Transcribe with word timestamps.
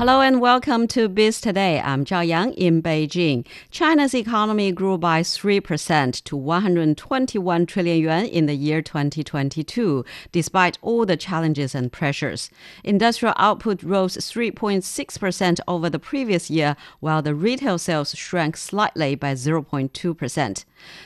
Hello 0.00 0.22
and 0.22 0.40
welcome 0.40 0.88
to 0.88 1.10
Biz 1.10 1.42
Today. 1.42 1.78
I'm 1.78 2.06
Zhao 2.06 2.26
Yang 2.26 2.54
in 2.54 2.82
Beijing. 2.82 3.46
China's 3.70 4.14
economy 4.14 4.72
grew 4.72 4.96
by 4.96 5.20
3% 5.20 6.24
to 6.24 6.36
121 6.38 7.66
trillion 7.66 7.98
yuan 7.98 8.24
in 8.24 8.46
the 8.46 8.54
year 8.54 8.80
2022, 8.80 10.02
despite 10.32 10.78
all 10.80 11.04
the 11.04 11.18
challenges 11.18 11.74
and 11.74 11.92
pressures. 11.92 12.48
Industrial 12.82 13.34
output 13.36 13.82
rose 13.82 14.16
3.6% 14.16 15.60
over 15.68 15.90
the 15.90 15.98
previous 15.98 16.48
year, 16.48 16.76
while 17.00 17.20
the 17.20 17.34
retail 17.34 17.76
sales 17.76 18.14
shrank 18.16 18.56
slightly 18.56 19.14
by 19.14 19.34
0.2%. 19.34 20.64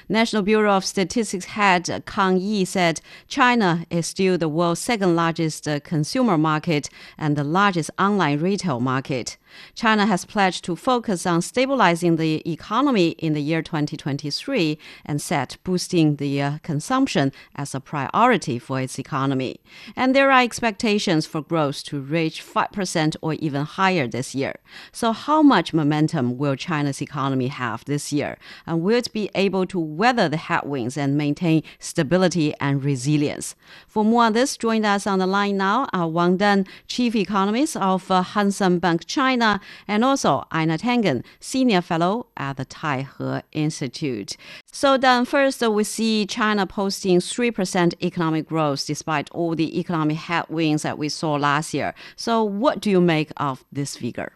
National 0.09 0.42
Bureau 0.42 0.73
of 0.73 0.84
Statistics 0.84 1.47
head 1.47 2.05
Kang 2.06 2.39
Yi 2.39 2.65
said 2.65 3.01
China 3.27 3.84
is 3.91 4.06
still 4.06 4.39
the 4.39 4.48
world's 4.48 4.81
second 4.81 5.17
largest 5.17 5.67
uh, 5.67 5.81
consumer 5.81 6.39
market 6.39 6.89
and 7.19 7.34
the 7.34 7.42
largest 7.42 7.91
online 7.98 8.39
retail 8.39 8.81
market. 8.84 9.37
China 9.75 10.07
has 10.07 10.25
pledged 10.25 10.65
to 10.65 10.77
focus 10.77 11.27
on 11.27 11.43
stabilizing 11.43 12.17
the 12.17 12.43
economy 12.51 13.11
in 13.19 13.35
the 13.35 13.41
year 13.41 13.62
2023 13.62 14.79
and 15.05 15.21
set 15.21 15.57
boosting 15.65 16.17
the 16.17 16.43
uh, 16.43 16.59
consumption 16.62 17.33
as 17.57 17.75
a 17.75 17.81
priority 17.81 18.59
for 18.59 18.81
its 18.81 18.98
economy. 18.98 19.57
And 19.97 20.15
there 20.15 20.31
are 20.31 20.43
expectations 20.43 21.27
for 21.27 21.43
growth 21.43 21.85
to 21.85 22.01
reach 22.01 22.45
5% 22.45 23.17
or 23.21 23.35
even 23.35 23.65
higher 23.65 24.07
this 24.07 24.35
year. 24.35 24.55
So, 24.93 25.12
how 25.12 25.43
much 25.43 25.75
momentum 25.75 26.39
will 26.39 26.57
China's 26.57 27.01
economy 27.01 27.48
have 27.48 27.84
this 27.84 28.12
year? 28.12 28.39
And 28.67 28.83
will 28.83 28.97
it 28.97 29.12
be 29.12 29.31
able 29.34 29.67
to 29.67 29.78
weather 29.78 30.28
the 30.28 30.37
headwinds 30.37 30.97
and 30.97 31.17
maintain 31.17 31.62
stability 31.78 32.55
and 32.61 32.83
resilience? 32.83 33.55
For 33.87 34.05
more 34.05 34.25
on 34.25 34.33
this, 34.33 34.56
join 34.56 34.84
us 34.84 35.06
on 35.06 35.19
the 35.19 35.27
line 35.27 35.56
now, 35.56 35.87
uh, 35.97 36.06
Wang 36.06 36.37
Dan, 36.37 36.67
Chief 36.87 37.15
Economist 37.15 37.77
of 37.77 38.11
uh, 38.11 38.23
Hang 38.23 38.50
Seng 38.50 38.78
Bank 38.78 39.06
China 39.06 39.44
China, 39.45 39.61
and 39.87 40.05
also 40.05 40.47
Einar 40.50 40.78
Tangen, 40.78 41.23
Senior 41.41 41.83
Fellow 41.83 42.27
at 42.37 42.56
the 42.56 42.64
Taihe 42.64 43.42
Institute. 43.53 44.37
So 44.73 44.97
then 44.97 45.25
first 45.25 45.61
we 45.61 45.84
see 45.84 46.27
China 46.27 46.67
posting 46.67 47.19
3% 47.19 47.95
economic 48.03 48.48
growth 48.48 48.87
despite 48.87 49.31
all 49.31 49.55
the 49.55 49.78
economic 49.78 50.17
headwinds 50.17 50.83
that 50.83 50.98
we 50.98 51.09
saw 51.09 51.34
last 51.34 51.75
year. 51.75 51.95
So 52.17 52.42
what 52.42 52.81
do 52.81 52.91
you 52.91 53.00
make 53.00 53.31
of 53.37 53.65
this 53.72 53.97
figure? 53.97 54.33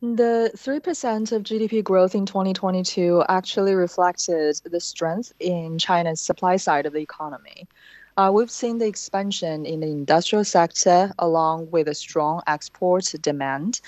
The 0.00 0.50
3% 0.56 1.30
of 1.30 1.44
GDP 1.44 1.82
growth 1.84 2.14
in 2.16 2.26
2022 2.26 3.22
actually 3.28 3.74
reflected 3.74 4.60
the 4.64 4.80
strength 4.80 5.32
in 5.38 5.78
China's 5.78 6.20
supply 6.20 6.56
side 6.56 6.86
of 6.86 6.92
the 6.92 6.98
economy. 7.00 7.68
Uh, 8.16 8.30
we've 8.32 8.50
seen 8.50 8.76
the 8.78 8.86
expansion 8.86 9.64
in 9.64 9.80
the 9.80 9.86
industrial 9.86 10.44
sector 10.44 11.12
along 11.18 11.70
with 11.70 11.88
a 11.88 11.94
strong 11.94 12.42
export 12.46 13.04
demand. 13.22 13.80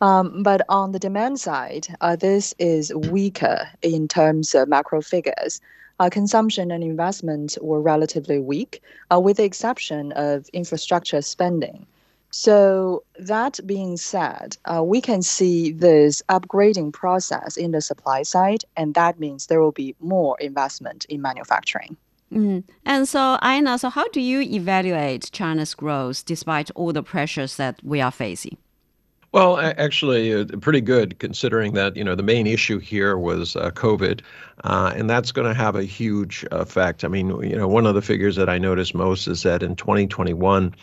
Um, 0.00 0.42
but 0.42 0.62
on 0.68 0.92
the 0.92 0.98
demand 0.98 1.40
side, 1.40 1.88
uh, 2.00 2.16
this 2.16 2.54
is 2.58 2.94
weaker 2.94 3.68
in 3.82 4.06
terms 4.08 4.54
of 4.54 4.68
macro 4.68 5.02
figures. 5.02 5.60
Uh, 6.00 6.08
consumption 6.08 6.70
and 6.70 6.84
investment 6.84 7.58
were 7.60 7.80
relatively 7.80 8.38
weak, 8.38 8.80
uh, 9.12 9.18
with 9.18 9.38
the 9.38 9.44
exception 9.44 10.12
of 10.12 10.48
infrastructure 10.52 11.20
spending. 11.20 11.86
So, 12.30 13.02
that 13.18 13.58
being 13.66 13.96
said, 13.96 14.56
uh, 14.66 14.82
we 14.84 15.00
can 15.00 15.22
see 15.22 15.72
this 15.72 16.22
upgrading 16.28 16.92
process 16.92 17.56
in 17.56 17.72
the 17.72 17.80
supply 17.80 18.22
side, 18.22 18.64
and 18.76 18.94
that 18.94 19.18
means 19.18 19.46
there 19.46 19.62
will 19.62 19.72
be 19.72 19.96
more 19.98 20.36
investment 20.38 21.06
in 21.06 21.22
manufacturing. 21.22 21.96
Mm. 22.30 22.64
And 22.84 23.08
so, 23.08 23.38
Einar, 23.40 23.78
so 23.78 23.88
how 23.88 24.06
do 24.08 24.20
you 24.20 24.42
evaluate 24.42 25.30
China's 25.32 25.74
growth 25.74 26.26
despite 26.26 26.70
all 26.72 26.92
the 26.92 27.02
pressures 27.02 27.56
that 27.56 27.80
we 27.82 28.02
are 28.02 28.12
facing? 28.12 28.58
Well, 29.30 29.58
actually, 29.58 30.32
uh, 30.32 30.46
pretty 30.62 30.80
good 30.80 31.18
considering 31.18 31.74
that 31.74 31.96
you 31.96 32.02
know 32.02 32.14
the 32.14 32.22
main 32.22 32.46
issue 32.46 32.78
here 32.78 33.18
was 33.18 33.56
uh, 33.56 33.70
COVID, 33.72 34.22
uh, 34.64 34.92
and 34.96 35.08
that's 35.08 35.32
going 35.32 35.46
to 35.46 35.52
have 35.52 35.76
a 35.76 35.84
huge 35.84 36.46
effect. 36.50 37.04
I 37.04 37.08
mean, 37.08 37.28
you 37.42 37.54
know, 37.54 37.68
one 37.68 37.84
of 37.84 37.94
the 37.94 38.00
figures 38.00 38.36
that 38.36 38.48
I 38.48 38.56
noticed 38.56 38.94
most 38.94 39.26
is 39.28 39.42
that 39.42 39.62
in 39.62 39.76
2021, 39.76 40.74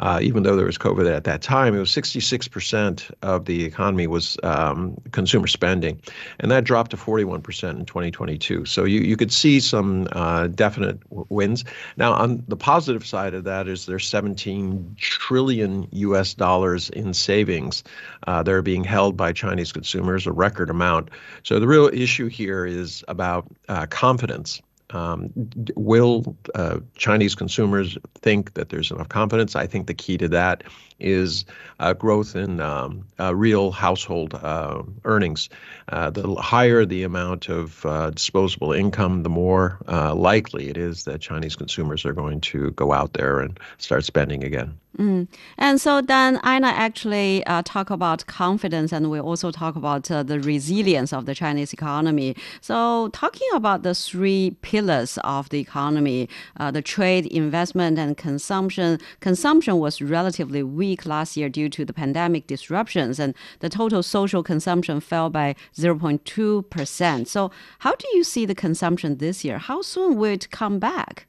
uh, 0.00 0.18
even 0.22 0.42
though 0.42 0.56
there 0.56 0.66
was 0.66 0.78
COVID 0.78 1.10
at 1.14 1.24
that 1.24 1.42
time, 1.42 1.74
it 1.74 1.78
was 1.78 1.90
66% 1.90 3.10
of 3.22 3.44
the 3.44 3.64
economy 3.64 4.06
was 4.06 4.36
um, 4.42 4.96
consumer 5.12 5.46
spending, 5.46 6.00
and 6.40 6.50
that 6.50 6.64
dropped 6.64 6.90
to 6.92 6.96
41% 6.96 7.36
in 7.70 7.84
2022. 7.84 8.64
So 8.64 8.84
you 8.84 9.00
you 9.00 9.16
could 9.16 9.32
see 9.32 9.60
some 9.60 10.08
uh, 10.12 10.48
definite 10.48 10.98
wins. 11.10 11.64
Now, 11.96 12.14
on 12.14 12.42
the 12.48 12.56
positive 12.56 13.06
side 13.06 13.34
of 13.34 13.44
that 13.44 13.68
is 13.68 13.86
there's 13.86 14.08
17 14.08 14.96
trillion 14.98 15.86
U.S. 15.92 16.34
dollars 16.34 16.90
in 16.90 17.14
savings 17.14 17.84
uh, 18.26 18.42
that 18.42 18.52
are 18.52 18.62
being 18.62 18.84
held 18.84 19.16
by 19.16 19.32
Chinese 19.32 19.72
consumers, 19.72 20.26
a 20.26 20.32
record 20.32 20.70
amount. 20.70 21.10
So 21.42 21.60
the 21.60 21.68
real 21.68 21.90
issue 21.92 22.28
here 22.28 22.64
is 22.64 23.04
about 23.08 23.46
uh, 23.68 23.86
confidence. 23.86 24.62
Um, 24.94 25.30
will 25.76 26.36
uh, 26.54 26.80
Chinese 26.96 27.34
consumers 27.34 27.96
think 28.14 28.54
that 28.54 28.68
there's 28.68 28.90
enough 28.90 29.08
confidence? 29.08 29.56
I 29.56 29.66
think 29.66 29.86
the 29.86 29.94
key 29.94 30.18
to 30.18 30.28
that 30.28 30.64
is 30.98 31.44
uh, 31.78 31.94
growth 31.94 32.36
in 32.36 32.60
um, 32.60 33.06
uh, 33.18 33.34
real 33.34 33.70
household 33.70 34.34
uh, 34.34 34.82
earnings. 35.04 35.48
Uh, 35.88 36.10
the 36.10 36.34
higher 36.34 36.84
the 36.84 37.02
amount 37.02 37.48
of 37.48 37.84
uh, 37.86 38.10
disposable 38.10 38.72
income, 38.72 39.22
the 39.22 39.30
more 39.30 39.78
likely 40.14 40.68
it 40.68 40.76
is 40.76 41.04
that 41.04 41.20
Chinese 41.20 41.56
consumers 41.56 42.04
are 42.04 42.12
going 42.12 42.40
to 42.40 42.70
go 42.72 42.92
out 42.92 43.14
there 43.14 43.40
and 43.40 43.58
start 43.78 44.04
spending 44.04 44.44
again. 44.44 44.78
Mm. 44.98 45.28
And 45.56 45.80
so 45.80 46.00
then 46.00 46.40
Anna 46.42 46.66
actually 46.66 47.46
uh, 47.46 47.62
talk 47.64 47.90
about 47.90 48.26
confidence 48.26 48.92
and 48.92 49.08
we 49.08 49.20
also 49.20 49.52
talk 49.52 49.76
about 49.76 50.10
uh, 50.10 50.24
the 50.24 50.40
resilience 50.40 51.12
of 51.12 51.26
the 51.26 51.34
Chinese 51.34 51.72
economy. 51.72 52.34
So 52.60 53.08
talking 53.12 53.48
about 53.54 53.84
the 53.84 53.94
three 53.94 54.56
pillars 54.62 55.16
of 55.22 55.48
the 55.50 55.60
economy, 55.60 56.28
uh, 56.58 56.72
the 56.72 56.82
trade, 56.82 57.26
investment, 57.26 57.98
and 57.98 58.16
consumption. 58.16 58.98
Consumption 59.20 59.78
was 59.78 60.02
relatively 60.02 60.62
weak 60.62 61.06
last 61.06 61.36
year 61.36 61.48
due 61.48 61.68
to 61.68 61.84
the 61.84 61.92
pandemic 61.92 62.48
disruptions 62.48 63.20
and 63.20 63.34
the 63.60 63.68
total 63.68 64.02
social 64.02 64.42
consumption 64.42 65.00
fell 65.00 65.30
by 65.30 65.54
0.2%. 65.76 67.26
So 67.28 67.50
how 67.78 67.94
do 67.94 68.08
you 68.14 68.24
see 68.24 68.44
the 68.44 68.54
consumption 68.56 69.18
this 69.18 69.44
year? 69.44 69.58
How 69.58 69.82
soon 69.82 70.16
will 70.16 70.32
it 70.32 70.50
come 70.50 70.80
back? 70.80 71.26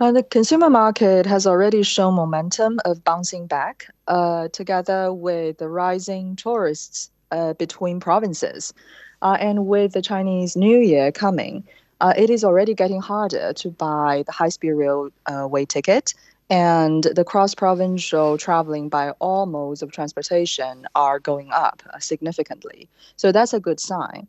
Uh, 0.00 0.10
the 0.10 0.24
consumer 0.24 0.68
market 0.68 1.24
has 1.24 1.46
already 1.46 1.82
shown 1.82 2.14
momentum 2.14 2.80
of 2.84 3.04
bouncing 3.04 3.46
back, 3.46 3.86
uh, 4.08 4.48
together 4.48 5.12
with 5.12 5.58
the 5.58 5.68
rising 5.68 6.34
tourists 6.34 7.10
uh, 7.30 7.52
between 7.54 8.00
provinces. 8.00 8.74
And 9.22 9.66
with 9.66 9.92
the 9.92 10.02
Chinese 10.02 10.54
New 10.56 10.78
Year 10.80 11.10
coming, 11.10 11.64
it 12.02 12.28
is 12.28 12.44
already 12.44 12.74
getting 12.74 13.00
harder 13.00 13.54
to 13.54 13.70
buy 13.70 14.24
the 14.26 14.32
high 14.32 14.50
speed 14.50 14.72
railway 14.72 15.64
ticket, 15.64 16.12
and 16.50 17.04
the 17.04 17.24
cross 17.24 17.54
provincial 17.54 18.36
traveling 18.36 18.90
by 18.90 19.12
all 19.12 19.46
modes 19.46 19.80
of 19.80 19.92
transportation 19.92 20.86
are 20.94 21.18
going 21.18 21.50
up 21.52 21.82
significantly. 22.00 22.88
So 23.16 23.32
that's 23.32 23.54
a 23.54 23.60
good 23.60 23.80
sign. 23.80 24.26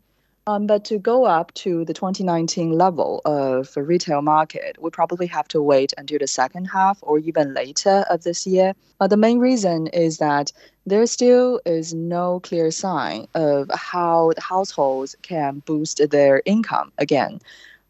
Um, 0.47 0.67
but 0.67 0.85
to 0.85 0.99
go 0.99 1.25
up 1.25 1.51
to 1.55 1.85
the 1.85 1.93
2019 1.93 2.71
level 2.71 3.19
of 3.25 3.75
retail 3.75 4.21
market, 4.21 4.77
we 4.79 4.91
probably 4.91 5.25
have 5.25 5.47
to 5.47 5.61
wait 5.61 5.91
until 5.97 6.19
the 6.19 6.27
second 6.27 6.65
half 6.65 6.99
or 7.01 7.17
even 7.17 7.55
later 7.55 8.05
of 8.11 8.21
this 8.23 8.45
year. 8.45 8.73
But 8.99 9.09
the 9.09 9.17
main 9.17 9.39
reason 9.39 9.87
is 9.87 10.19
that 10.19 10.51
there 10.85 11.07
still 11.07 11.59
is 11.65 11.95
no 11.95 12.41
clear 12.41 12.69
sign 12.69 13.25
of 13.33 13.71
how 13.73 14.33
households 14.37 15.15
can 15.23 15.63
boost 15.65 15.99
their 16.11 16.43
income 16.45 16.91
again. 16.99 17.39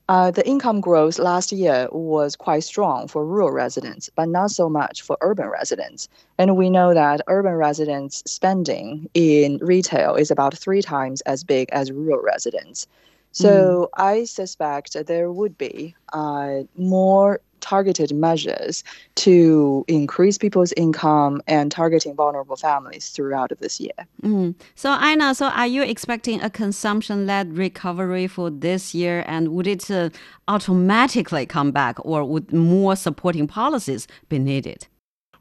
Uh, 0.07 0.30
the 0.30 0.48
income 0.48 0.81
growth 0.81 1.18
last 1.18 1.52
year 1.52 1.88
was 1.92 2.36
quite 2.36 2.63
strong 2.63 3.07
for 3.07 3.25
rural 3.25 3.52
residents, 3.52 4.10
but 4.16 4.30
not 4.30 4.52
so 4.52 4.69
much 4.69 5.02
for 5.02 5.18
urban 5.22 5.48
residents. 5.48 6.07
And 6.38 6.56
we 6.56 6.69
know 6.69 6.94
that 6.94 7.22
urban 7.28 7.54
residents' 7.56 8.22
spending 8.28 9.10
in 9.16 9.57
retail 9.57 10.13
is 10.13 10.30
about 10.30 10.56
three 10.56 10.84
times 10.84 11.22
as 11.22 11.44
big 11.44 11.69
as 11.72 11.92
rural 11.92 12.22
residents. 12.22 12.86
So 13.31 13.90
mm. 13.98 14.02
I 14.02 14.25
suspect 14.25 14.96
there 15.07 15.31
would 15.31 15.57
be 15.57 15.96
uh, 16.13 16.62
more 16.78 17.42
targeted 17.66 18.12
measures 18.28 18.84
to 19.16 19.84
increase 19.88 20.38
people's 20.38 20.74
income 20.78 21.42
and 21.48 21.72
targeting 21.72 22.14
vulnerable 22.16 22.56
families 22.56 23.10
throughout 23.10 23.52
this 23.60 23.80
year. 23.80 24.00
Mm. 24.22 24.54
So, 24.76 24.92
Einar, 24.92 25.34
so 25.34 25.48
are 25.48 25.72
you 25.76 25.82
expecting 25.82 26.42
a 26.42 26.50
consumption-led 26.50 27.58
recovery 27.58 28.28
for 28.28 28.52
this 28.52 28.94
year, 28.94 29.24
and 29.28 29.50
would 29.56 29.68
it 29.68 29.90
uh, 29.90 30.10
automatically 30.48 31.46
come 31.48 31.72
back, 31.72 31.96
or 32.06 32.24
would 32.24 32.54
more 32.54 32.96
supporting 32.96 33.48
policies 33.48 34.08
be 34.30 34.38
needed? 34.38 34.88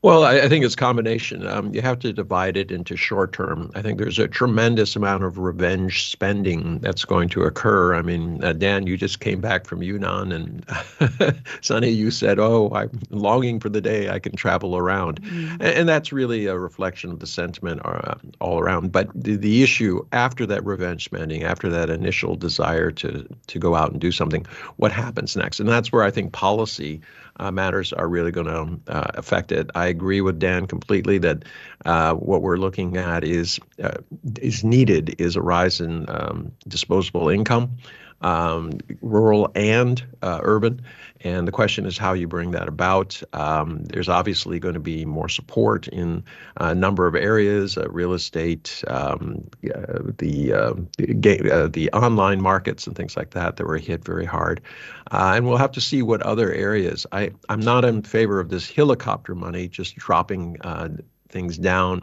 Well, 0.04 0.22
I, 0.22 0.34
I 0.40 0.48
think 0.50 0.66
it's 0.66 0.74
a 0.74 0.76
combination. 0.76 1.46
Um, 1.46 1.72
you 1.72 1.80
have 1.80 1.98
to 2.00 2.12
divide 2.12 2.58
it 2.58 2.70
into 2.70 2.94
short 2.94 3.32
term. 3.32 3.70
I 3.74 3.80
think 3.80 3.98
there's 3.98 4.18
a 4.18 4.28
tremendous 4.28 4.96
amount 4.96 5.24
of 5.24 5.38
revenge 5.38 6.10
spending 6.10 6.78
that's 6.80 7.06
going 7.06 7.30
to 7.30 7.44
occur. 7.44 7.94
I 7.94 8.02
mean, 8.02 8.44
uh, 8.44 8.52
Dan, 8.52 8.86
you 8.86 8.98
just 8.98 9.20
came 9.20 9.40
back 9.40 9.64
from 9.64 9.82
Yunnan, 9.82 10.30
and 10.30 11.42
Sunny, 11.62 11.88
you 11.88 12.10
said, 12.10 12.38
"Oh, 12.38 12.70
I'm 12.74 13.00
longing 13.08 13.60
for 13.60 13.70
the 13.70 13.80
day 13.80 14.10
I 14.10 14.18
can 14.18 14.36
travel 14.36 14.76
around," 14.76 15.22
mm-hmm. 15.22 15.52
and, 15.52 15.62
and, 15.62 15.88
that's 15.88 16.12
really 16.12 16.44
a 16.48 16.58
reflection 16.58 17.10
of 17.10 17.20
the 17.20 17.26
sentiment 17.26 17.80
uh, 17.82 18.16
all 18.40 18.58
around. 18.58 18.92
But 18.92 19.08
the, 19.14 19.36
the 19.36 19.62
issue 19.62 20.06
after 20.12 20.44
that 20.44 20.62
revenge 20.66 21.06
spending, 21.06 21.44
after 21.44 21.70
that 21.70 21.88
initial 21.88 22.36
desire 22.36 22.90
to 22.90 23.26
to 23.46 23.58
go 23.58 23.74
out 23.74 23.92
and 23.92 24.02
do 24.02 24.12
something, 24.12 24.44
what 24.76 24.92
happens 24.92 25.34
next? 25.34 25.60
And 25.60 25.68
that's 25.70 25.90
where 25.90 26.02
I 26.02 26.10
think 26.10 26.32
policy 26.32 27.00
uh, 27.40 27.50
matters 27.50 27.92
are 27.92 28.08
really 28.08 28.30
going 28.30 28.46
to 28.46 28.92
uh, 28.92 29.10
affect 29.14 29.52
it. 29.52 29.70
I 29.74 29.86
agree 29.86 30.20
with 30.20 30.38
Dan 30.38 30.66
completely 30.66 31.18
that 31.18 31.44
uh, 31.84 32.14
what 32.14 32.42
we're 32.42 32.56
looking 32.56 32.96
at 32.96 33.24
is 33.24 33.60
uh, 33.82 33.98
is 34.40 34.64
needed 34.64 35.16
is 35.18 35.36
a 35.36 35.42
rise 35.42 35.80
in 35.80 36.06
um, 36.08 36.52
disposable 36.68 37.28
income 37.28 37.76
um, 38.24 38.72
rural 39.02 39.52
and 39.54 40.02
uh, 40.22 40.40
urban. 40.42 40.82
And 41.20 41.46
the 41.46 41.52
question 41.52 41.86
is 41.86 41.96
how 41.96 42.12
you 42.14 42.26
bring 42.26 42.50
that 42.50 42.68
about. 42.68 43.22
Um, 43.32 43.84
there's 43.84 44.08
obviously 44.08 44.58
going 44.58 44.74
to 44.74 44.80
be 44.80 45.04
more 45.04 45.28
support 45.28 45.88
in 45.88 46.24
a 46.56 46.74
number 46.74 47.06
of 47.06 47.14
areas, 47.14 47.78
uh, 47.78 47.88
real 47.88 48.12
estate, 48.12 48.82
um, 48.88 49.48
uh, 49.64 50.10
the 50.18 50.52
uh, 50.52 50.74
uh, 51.52 51.68
the 51.68 51.90
online 51.92 52.42
markets, 52.42 52.86
and 52.86 52.96
things 52.96 53.16
like 53.16 53.30
that 53.30 53.56
that 53.56 53.66
were 53.66 53.78
hit 53.78 54.04
very 54.04 54.26
hard. 54.26 54.60
Uh, 55.10 55.32
and 55.36 55.46
we'll 55.46 55.56
have 55.56 55.72
to 55.72 55.80
see 55.80 56.02
what 56.02 56.20
other 56.22 56.52
areas. 56.52 57.06
I 57.12 57.32
I'm 57.48 57.60
not 57.60 57.84
in 57.84 58.02
favor 58.02 58.40
of 58.40 58.48
this 58.48 58.70
helicopter 58.70 59.34
money 59.34 59.68
just 59.68 59.96
dropping 59.96 60.58
things 61.34 61.58
down. 61.58 62.02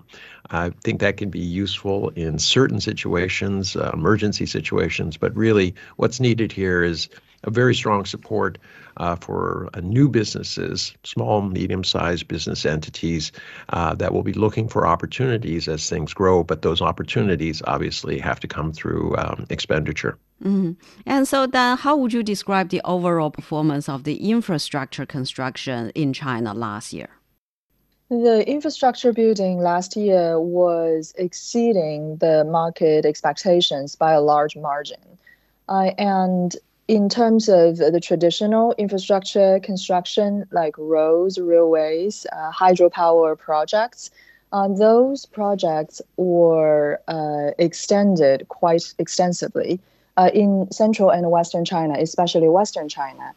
I 0.51 0.69
think 0.83 0.99
that 0.99 1.17
can 1.17 1.29
be 1.29 1.39
useful 1.39 2.09
in 2.09 2.37
certain 2.37 2.81
situations, 2.81 3.75
uh, 3.75 3.89
emergency 3.93 4.45
situations, 4.45 5.17
but 5.17 5.35
really 5.35 5.73
what's 5.95 6.19
needed 6.19 6.51
here 6.51 6.83
is 6.83 7.09
a 7.43 7.49
very 7.49 7.73
strong 7.73 8.05
support 8.05 8.57
uh, 8.97 9.15
for 9.15 9.69
uh, 9.73 9.79
new 9.79 10.09
businesses, 10.09 10.93
small, 11.03 11.41
medium 11.41 11.83
sized 11.83 12.27
business 12.27 12.65
entities 12.65 13.31
uh, 13.69 13.95
that 13.95 14.13
will 14.13 14.23
be 14.23 14.33
looking 14.33 14.67
for 14.67 14.85
opportunities 14.85 15.67
as 15.67 15.89
things 15.89 16.13
grow. 16.13 16.43
But 16.43 16.61
those 16.61 16.81
opportunities 16.81 17.61
obviously 17.65 18.19
have 18.19 18.39
to 18.41 18.47
come 18.47 18.73
through 18.73 19.15
um, 19.17 19.45
expenditure. 19.49 20.17
Mm-hmm. 20.43 20.73
And 21.05 21.27
so, 21.27 21.47
then, 21.47 21.77
how 21.77 21.95
would 21.95 22.13
you 22.13 22.23
describe 22.23 22.69
the 22.69 22.81
overall 22.83 23.31
performance 23.31 23.87
of 23.87 24.03
the 24.03 24.29
infrastructure 24.29 25.05
construction 25.05 25.91
in 25.95 26.13
China 26.13 26.53
last 26.53 26.93
year? 26.93 27.20
The 28.11 28.45
infrastructure 28.45 29.13
building 29.13 29.59
last 29.59 29.95
year 29.95 30.37
was 30.37 31.13
exceeding 31.17 32.17
the 32.17 32.43
market 32.43 33.05
expectations 33.05 33.95
by 33.95 34.11
a 34.11 34.19
large 34.19 34.57
margin. 34.57 34.99
Uh, 35.69 35.91
and 35.97 36.53
in 36.89 37.07
terms 37.07 37.47
of 37.47 37.77
the 37.77 38.01
traditional 38.01 38.75
infrastructure 38.77 39.61
construction, 39.61 40.45
like 40.51 40.77
roads, 40.77 41.39
railways, 41.39 42.25
uh, 42.33 42.51
hydropower 42.51 43.39
projects, 43.39 44.11
uh, 44.51 44.67
those 44.67 45.25
projects 45.25 46.01
were 46.17 46.99
extended 47.59 48.45
quite 48.49 48.93
extensively. 48.99 49.79
In 50.33 50.69
central 50.69 51.11
and 51.11 51.31
western 51.31 51.63
China, 51.63 51.95
especially 51.97 52.49
western 52.49 52.89
China, 52.89 53.33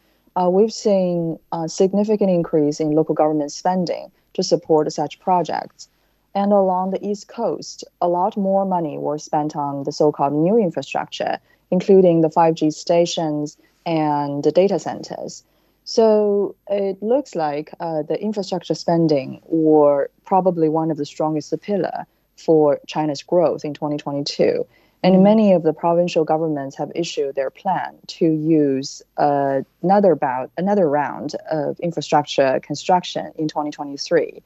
we've 0.51 0.73
seen 0.73 1.39
a 1.53 1.69
significant 1.69 2.31
increase 2.33 2.81
in 2.81 2.91
local 2.91 3.15
government 3.15 3.53
spending 3.53 4.11
to 4.35 4.43
support 4.43 4.93
such 4.93 5.21
projects. 5.21 5.89
And 6.35 6.53
along 6.53 6.91
the 6.91 7.05
East 7.07 7.29
Coast, 7.29 7.85
a 8.01 8.09
lot 8.09 8.37
more 8.37 8.65
money 8.65 8.99
was 8.99 9.25
spent 9.25 9.55
on 9.57 9.85
the 9.85 9.93
so 9.93 10.11
called 10.13 10.33
new 10.33 10.59
infrastructure, 10.59 11.39
including 11.71 12.21
the 12.21 12.29
5G 12.29 12.73
stations 12.73 13.57
and 13.87 14.43
the 14.43 14.51
data 14.51 14.79
centers. 14.79 15.45
So 15.85 16.57
it 16.69 17.03
looks 17.03 17.35
like 17.35 17.73
uh, 17.79 18.03
the 18.03 18.21
infrastructure 18.21 18.75
spending 18.75 19.41
were 19.45 20.11
probably 20.25 20.69
one 20.69 20.91
of 20.91 20.97
the 20.97 21.07
strongest 21.07 21.55
pillar 21.61 22.07
for 22.37 22.81
China's 22.87 23.23
growth 23.23 23.65
in 23.65 23.75
2022. 23.75 24.67
And 25.05 25.17
mm. 25.17 25.23
many 25.23 25.53
of 25.53 25.63
the 25.63 25.75
provincial 25.75 26.25
governments 26.25 26.77
have 26.77 26.91
issued 26.95 27.35
their 27.35 27.51
plan 27.51 27.99
to 28.07 28.25
use 28.25 29.03
uh, 29.19 29.61
another 29.83 30.15
bout, 30.15 30.51
another 30.57 30.89
round 30.89 31.35
of 31.51 31.79
infrastructure 31.81 32.59
construction 32.61 33.31
in 33.37 33.47
2023. 33.47 34.43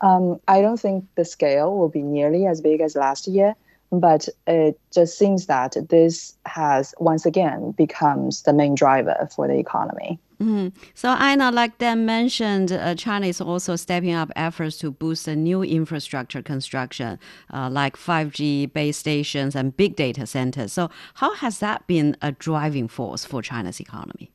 Um, 0.00 0.40
I 0.48 0.62
don't 0.62 0.80
think 0.80 1.04
the 1.16 1.26
scale 1.26 1.76
will 1.76 1.90
be 1.90 2.00
nearly 2.00 2.46
as 2.46 2.62
big 2.62 2.80
as 2.80 2.96
last 2.96 3.28
year, 3.28 3.54
but 3.92 4.26
it 4.46 4.80
just 4.90 5.18
seems 5.18 5.46
that 5.46 5.76
this 5.90 6.34
has 6.46 6.94
once 6.98 7.26
again 7.26 7.72
becomes 7.72 8.42
the 8.42 8.54
main 8.54 8.74
driver 8.74 9.28
for 9.36 9.46
the 9.46 9.58
economy. 9.58 10.18
Mm-hmm. 10.40 10.68
So, 10.94 11.14
Ina, 11.20 11.50
like 11.52 11.76
Dan 11.76 12.06
mentioned, 12.06 12.72
uh, 12.72 12.94
China 12.94 13.26
is 13.26 13.42
also 13.42 13.76
stepping 13.76 14.14
up 14.14 14.30
efforts 14.36 14.78
to 14.78 14.90
boost 14.90 15.26
the 15.26 15.36
new 15.36 15.62
infrastructure 15.62 16.40
construction, 16.40 17.18
uh, 17.52 17.68
like 17.70 17.96
5G 17.96 18.72
base 18.72 18.96
stations 18.96 19.54
and 19.54 19.76
big 19.76 19.96
data 19.96 20.26
centers. 20.26 20.72
So, 20.72 20.88
how 21.14 21.34
has 21.34 21.58
that 21.58 21.86
been 21.86 22.16
a 22.22 22.32
driving 22.32 22.88
force 22.88 23.26
for 23.26 23.42
China's 23.42 23.80
economy? 23.80 24.30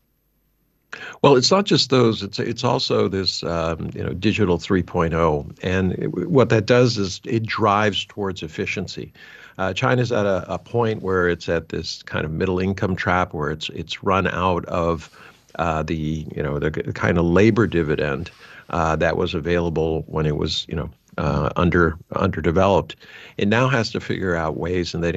Well, 1.24 1.36
it's 1.36 1.52
not 1.52 1.66
just 1.66 1.90
those. 1.90 2.22
It's 2.22 2.40
it's 2.40 2.64
also 2.64 3.08
this 3.08 3.44
um, 3.44 3.90
you 3.94 4.04
know 4.04 4.14
digital 4.14 4.60
3.0, 4.60 5.58
and 5.64 5.94
it, 5.94 6.30
what 6.30 6.50
that 6.50 6.68
does 6.68 6.98
is 6.98 7.20
it 7.26 7.44
drives 7.44 8.06
towards 8.06 8.44
efficiency. 8.44 9.12
Uh, 9.58 9.74
China's 9.74 10.12
at 10.12 10.26
a, 10.26 10.46
a 10.54 10.60
point 10.60 11.02
where 11.02 11.28
it's 11.28 11.50
at 11.50 11.70
this 11.70 12.04
kind 12.04 12.26
of 12.26 12.32
middle 12.32 12.60
income 12.60 12.96
trap 12.96 13.34
where 13.34 13.52
it's 13.52 13.70
it's 13.70 14.04
run 14.04 14.28
out 14.28 14.66
of 14.66 15.10
uh, 15.60 15.84
the 15.84 16.26
you 16.36 16.44
know 16.44 16.60
the 16.60 16.72
kind 16.94 17.18
of 17.18 17.26
labor 17.26 17.68
dividend 17.68 18.32
uh, 18.70 18.96
that 18.96 19.18
was 19.18 19.34
available 19.34 20.04
when 20.08 20.26
it 20.26 20.38
was 20.38 20.66
you 20.68 20.76
know 20.76 20.90
uh, 21.18 21.50
under 21.56 21.98
underdeveloped. 22.16 22.96
It 23.38 23.48
now 23.48 23.68
has 23.68 23.92
to 23.92 24.00
figure 24.00 24.36
out 24.36 24.58
ways 24.58 24.94
and 24.94 25.04
they 25.04 25.12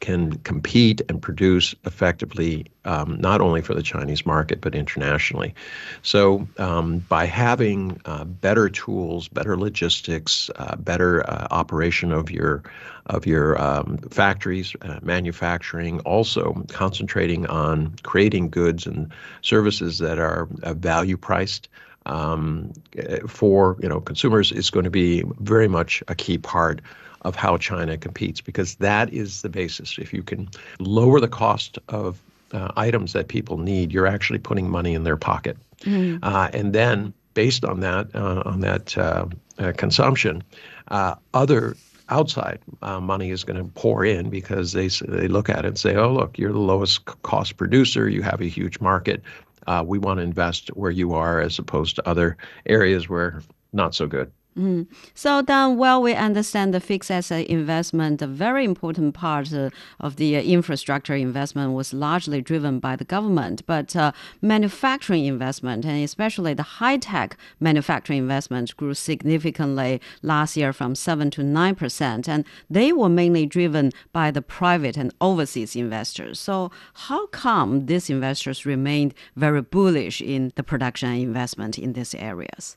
can 0.00 0.38
compete 0.38 1.00
and 1.08 1.20
produce 1.20 1.74
effectively 1.84 2.66
um, 2.84 3.16
not 3.20 3.40
only 3.40 3.62
for 3.62 3.74
the 3.74 3.82
Chinese 3.82 4.26
market 4.26 4.60
but 4.60 4.74
internationally. 4.74 5.54
So 6.02 6.46
um, 6.58 6.98
by 6.98 7.26
having 7.26 8.00
uh, 8.04 8.24
better 8.24 8.68
tools, 8.68 9.28
better 9.28 9.56
logistics, 9.56 10.50
uh, 10.56 10.76
better 10.76 11.28
uh, 11.28 11.48
operation 11.50 12.12
of 12.12 12.30
your 12.30 12.62
of 13.06 13.26
your 13.26 13.60
um, 13.60 13.98
factories, 14.10 14.74
uh, 14.80 14.98
manufacturing, 15.02 16.00
also 16.00 16.64
concentrating 16.68 17.46
on 17.46 17.94
creating 18.02 18.48
goods 18.48 18.86
and 18.86 19.12
services 19.42 19.98
that 19.98 20.18
are 20.18 20.48
uh, 20.62 20.72
value 20.72 21.16
priced 21.16 21.68
um, 22.06 22.72
for 23.26 23.76
you 23.80 23.88
know 23.88 24.00
consumers 24.00 24.52
is 24.52 24.70
going 24.70 24.84
to 24.84 24.90
be 24.90 25.24
very 25.40 25.68
much 25.68 26.02
a 26.08 26.14
key 26.14 26.38
part 26.38 26.80
of 27.22 27.34
how 27.34 27.56
China 27.56 27.96
competes 27.96 28.40
because 28.40 28.76
that 28.76 29.12
is 29.12 29.42
the 29.42 29.48
basis. 29.48 29.98
If 29.98 30.12
you 30.12 30.22
can 30.22 30.48
lower 30.78 31.20
the 31.20 31.28
cost 31.28 31.78
of 31.88 32.20
uh, 32.52 32.70
items 32.76 33.14
that 33.14 33.28
people 33.28 33.58
need, 33.58 33.92
you're 33.92 34.06
actually 34.06 34.38
putting 34.38 34.70
money 34.70 34.94
in 34.94 35.04
their 35.04 35.16
pocket, 35.16 35.56
mm-hmm. 35.80 36.22
uh, 36.22 36.50
and 36.52 36.72
then 36.72 37.12
based 37.32 37.64
on 37.64 37.80
that 37.80 38.14
uh, 38.14 38.42
on 38.44 38.60
that 38.60 38.96
uh, 38.96 39.26
uh, 39.58 39.72
consumption, 39.76 40.42
uh, 40.88 41.14
other 41.32 41.76
outside 42.10 42.58
money 42.82 43.30
is 43.30 43.44
going 43.44 43.56
to 43.56 43.64
pour 43.72 44.04
in 44.04 44.28
because 44.28 44.72
they 44.72 44.88
they 45.08 45.26
look 45.26 45.48
at 45.48 45.60
it 45.60 45.68
and 45.68 45.78
say, 45.78 45.96
oh 45.96 46.12
look, 46.12 46.38
you're 46.38 46.52
the 46.52 46.58
lowest 46.58 47.06
cost 47.22 47.56
producer, 47.56 48.08
you 48.08 48.20
have 48.20 48.42
a 48.42 48.48
huge 48.48 48.78
market 48.78 49.22
uh, 49.66 49.84
we 49.86 49.98
want 49.98 50.18
to 50.18 50.22
invest 50.22 50.68
where 50.68 50.90
you 50.90 51.14
are 51.14 51.40
as 51.40 51.58
opposed 51.58 51.96
to 51.96 52.08
other 52.08 52.36
areas 52.66 53.08
where 53.08 53.42
not 53.72 53.94
so 53.94 54.06
good. 54.06 54.30
Mm. 54.56 54.86
So 55.14 55.42
then, 55.42 55.78
while 55.78 56.00
we 56.00 56.14
understand 56.14 56.72
the 56.72 56.80
fixed 56.80 57.10
asset 57.10 57.46
investment, 57.48 58.22
a 58.22 58.26
very 58.28 58.64
important 58.64 59.12
part 59.12 59.52
uh, 59.52 59.70
of 59.98 60.14
the 60.14 60.36
uh, 60.36 60.42
infrastructure 60.42 61.16
investment 61.16 61.72
was 61.72 61.92
largely 61.92 62.40
driven 62.40 62.78
by 62.78 62.94
the 62.94 63.04
government. 63.04 63.66
But 63.66 63.96
uh, 63.96 64.12
manufacturing 64.40 65.24
investment, 65.24 65.84
and 65.84 66.04
especially 66.04 66.54
the 66.54 66.62
high 66.62 66.98
tech 66.98 67.36
manufacturing 67.58 68.20
investment, 68.20 68.76
grew 68.76 68.94
significantly 68.94 70.00
last 70.22 70.56
year 70.56 70.72
from 70.72 70.94
7 70.94 71.30
to 71.32 71.42
9%. 71.42 72.28
And 72.28 72.44
they 72.70 72.92
were 72.92 73.08
mainly 73.08 73.46
driven 73.46 73.90
by 74.12 74.30
the 74.30 74.42
private 74.42 74.96
and 74.96 75.12
overseas 75.20 75.74
investors. 75.74 76.38
So, 76.38 76.70
how 76.94 77.26
come 77.28 77.86
these 77.86 78.08
investors 78.08 78.64
remained 78.64 79.14
very 79.34 79.62
bullish 79.62 80.20
in 80.20 80.52
the 80.54 80.62
production 80.62 81.08
and 81.08 81.22
investment 81.22 81.76
in 81.76 81.94
these 81.94 82.14
areas? 82.14 82.76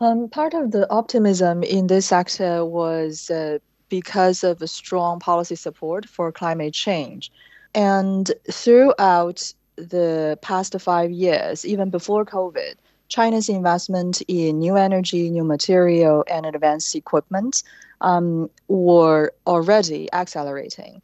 Um, 0.00 0.28
part 0.28 0.52
of 0.52 0.72
the 0.72 0.90
optimism 0.90 1.62
in 1.62 1.86
this 1.86 2.06
sector 2.06 2.64
was 2.64 3.30
uh, 3.30 3.58
because 3.88 4.44
of 4.44 4.60
a 4.60 4.68
strong 4.68 5.18
policy 5.20 5.54
support 5.54 6.06
for 6.06 6.30
climate 6.32 6.74
change. 6.74 7.32
And 7.74 8.30
throughout 8.50 9.52
the 9.76 10.38
past 10.42 10.78
five 10.80 11.10
years, 11.10 11.64
even 11.64 11.90
before 11.90 12.24
COVID, 12.24 12.74
China's 13.08 13.48
investment 13.48 14.20
in 14.28 14.58
new 14.58 14.76
energy, 14.76 15.30
new 15.30 15.44
material, 15.44 16.24
and 16.30 16.44
advanced 16.44 16.94
equipment 16.94 17.62
um, 18.00 18.50
were 18.68 19.32
already 19.46 20.12
accelerating. 20.12 21.00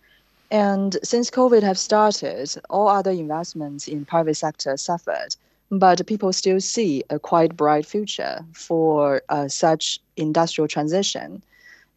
And 0.51 0.99
since 1.03 1.31
COVID 1.31 1.63
have 1.63 1.79
started, 1.79 2.53
all 2.69 2.89
other 2.89 3.11
investments 3.11 3.89
in 3.89 4.05
private 4.05 4.35
sector 4.35 4.77
suffered. 4.77 5.35
But 5.73 6.07
people 6.07 6.33
still 6.35 6.61
see 6.61 7.03
a 7.09 7.19
quite 7.19 7.57
bright 7.57 7.87
future 7.87 8.45
for 8.53 9.23
uh, 9.31 9.49
such 9.49 9.99
industrial 10.17 10.69
transition. 10.69 11.43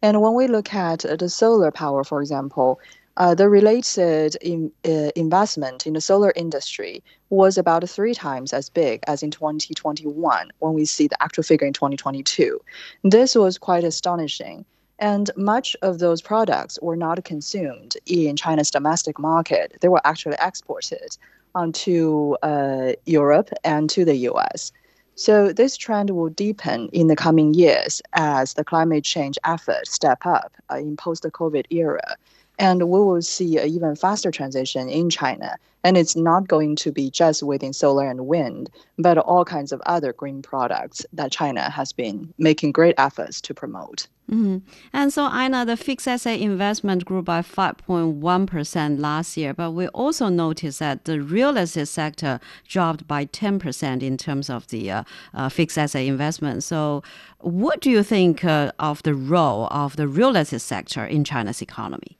And 0.00 0.22
when 0.22 0.34
we 0.34 0.48
look 0.48 0.72
at 0.72 1.00
the 1.00 1.28
solar 1.28 1.70
power, 1.70 2.02
for 2.02 2.22
example, 2.22 2.80
uh, 3.18 3.34
the 3.34 3.48
related 3.50 4.36
in, 4.40 4.72
uh, 4.84 5.10
investment 5.14 5.86
in 5.86 5.92
the 5.92 6.00
solar 6.00 6.32
industry 6.36 7.02
was 7.28 7.58
about 7.58 7.88
three 7.88 8.14
times 8.14 8.54
as 8.54 8.70
big 8.70 9.02
as 9.06 9.22
in 9.22 9.30
2021 9.30 10.50
when 10.58 10.72
we 10.72 10.86
see 10.86 11.06
the 11.06 11.22
actual 11.22 11.42
figure 11.42 11.66
in 11.66 11.72
2022. 11.74 12.58
This 13.04 13.34
was 13.34 13.58
quite 13.58 13.84
astonishing. 13.84 14.64
And 14.98 15.30
much 15.36 15.76
of 15.82 15.98
those 15.98 16.22
products 16.22 16.78
were 16.80 16.96
not 16.96 17.22
consumed 17.24 17.96
in 18.06 18.36
China's 18.36 18.70
domestic 18.70 19.18
market. 19.18 19.76
They 19.80 19.88
were 19.88 20.00
actually 20.04 20.36
exported 20.40 21.18
onto 21.56 22.34
uh, 22.42 22.92
Europe 23.06 23.50
and 23.64 23.90
to 23.90 24.04
the 24.04 24.16
US. 24.30 24.70
So 25.16 25.52
this 25.52 25.76
trend 25.78 26.10
will 26.10 26.28
deepen 26.28 26.90
in 26.92 27.06
the 27.06 27.16
coming 27.16 27.54
years 27.54 28.02
as 28.12 28.54
the 28.54 28.64
climate 28.64 29.02
change 29.02 29.38
efforts 29.44 29.90
step 29.90 30.26
up 30.26 30.52
uh, 30.70 30.76
in 30.76 30.96
post-COVID 30.96 31.64
era 31.70 32.16
and 32.58 32.82
we 32.88 32.98
will 32.98 33.22
see 33.22 33.58
an 33.58 33.68
even 33.68 33.96
faster 33.96 34.30
transition 34.30 34.88
in 34.88 35.10
China. 35.10 35.56
And 35.84 35.96
it's 35.96 36.16
not 36.16 36.48
going 36.48 36.74
to 36.76 36.90
be 36.90 37.10
just 37.10 37.44
within 37.44 37.72
solar 37.72 38.08
and 38.08 38.26
wind, 38.26 38.70
but 38.98 39.18
all 39.18 39.44
kinds 39.44 39.70
of 39.70 39.80
other 39.86 40.12
green 40.12 40.42
products 40.42 41.06
that 41.12 41.30
China 41.30 41.70
has 41.70 41.92
been 41.92 42.34
making 42.38 42.72
great 42.72 42.96
efforts 42.98 43.40
to 43.42 43.54
promote. 43.54 44.08
Mm-hmm. 44.28 44.58
And 44.92 45.12
so, 45.12 45.32
Ina, 45.32 45.64
the 45.66 45.76
fixed 45.76 46.08
asset 46.08 46.40
investment 46.40 47.04
grew 47.04 47.22
by 47.22 47.42
5.1% 47.42 48.98
last 48.98 49.36
year, 49.36 49.54
but 49.54 49.70
we 49.70 49.86
also 49.88 50.28
noticed 50.28 50.80
that 50.80 51.04
the 51.04 51.20
real 51.20 51.56
estate 51.56 51.86
sector 51.86 52.40
dropped 52.66 53.06
by 53.06 53.26
10% 53.26 54.02
in 54.02 54.16
terms 54.16 54.50
of 54.50 54.66
the 54.66 54.90
uh, 54.90 55.04
uh, 55.34 55.48
fixed 55.48 55.78
asset 55.78 56.04
investment. 56.04 56.64
So, 56.64 57.04
what 57.38 57.80
do 57.80 57.88
you 57.88 58.02
think 58.02 58.44
uh, 58.44 58.72
of 58.80 59.04
the 59.04 59.14
role 59.14 59.68
of 59.70 59.94
the 59.94 60.08
real 60.08 60.34
estate 60.34 60.62
sector 60.62 61.04
in 61.04 61.22
China's 61.22 61.62
economy? 61.62 62.18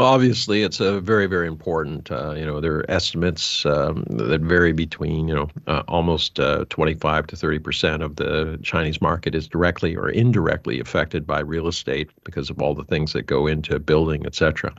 Well, 0.00 0.08
obviously, 0.08 0.62
it's 0.62 0.80
a 0.80 0.98
very, 0.98 1.26
very 1.26 1.46
important. 1.46 2.10
Uh, 2.10 2.32
you 2.32 2.46
know, 2.46 2.58
there 2.58 2.76
are 2.76 2.90
estimates 2.90 3.66
um, 3.66 4.04
that 4.08 4.40
vary 4.40 4.72
between, 4.72 5.28
you 5.28 5.34
know, 5.34 5.50
uh, 5.66 5.82
almost 5.88 6.40
uh, 6.40 6.64
25 6.70 7.26
to 7.26 7.36
30 7.36 7.58
percent 7.58 8.02
of 8.02 8.16
the 8.16 8.58
Chinese 8.62 9.02
market 9.02 9.34
is 9.34 9.46
directly 9.46 9.94
or 9.94 10.08
indirectly 10.08 10.80
affected 10.80 11.26
by 11.26 11.40
real 11.40 11.68
estate 11.68 12.08
because 12.24 12.48
of 12.48 12.62
all 12.62 12.74
the 12.74 12.84
things 12.84 13.12
that 13.12 13.26
go 13.26 13.46
into 13.46 13.78
building, 13.78 14.24
et 14.24 14.34
cetera. 14.34 14.74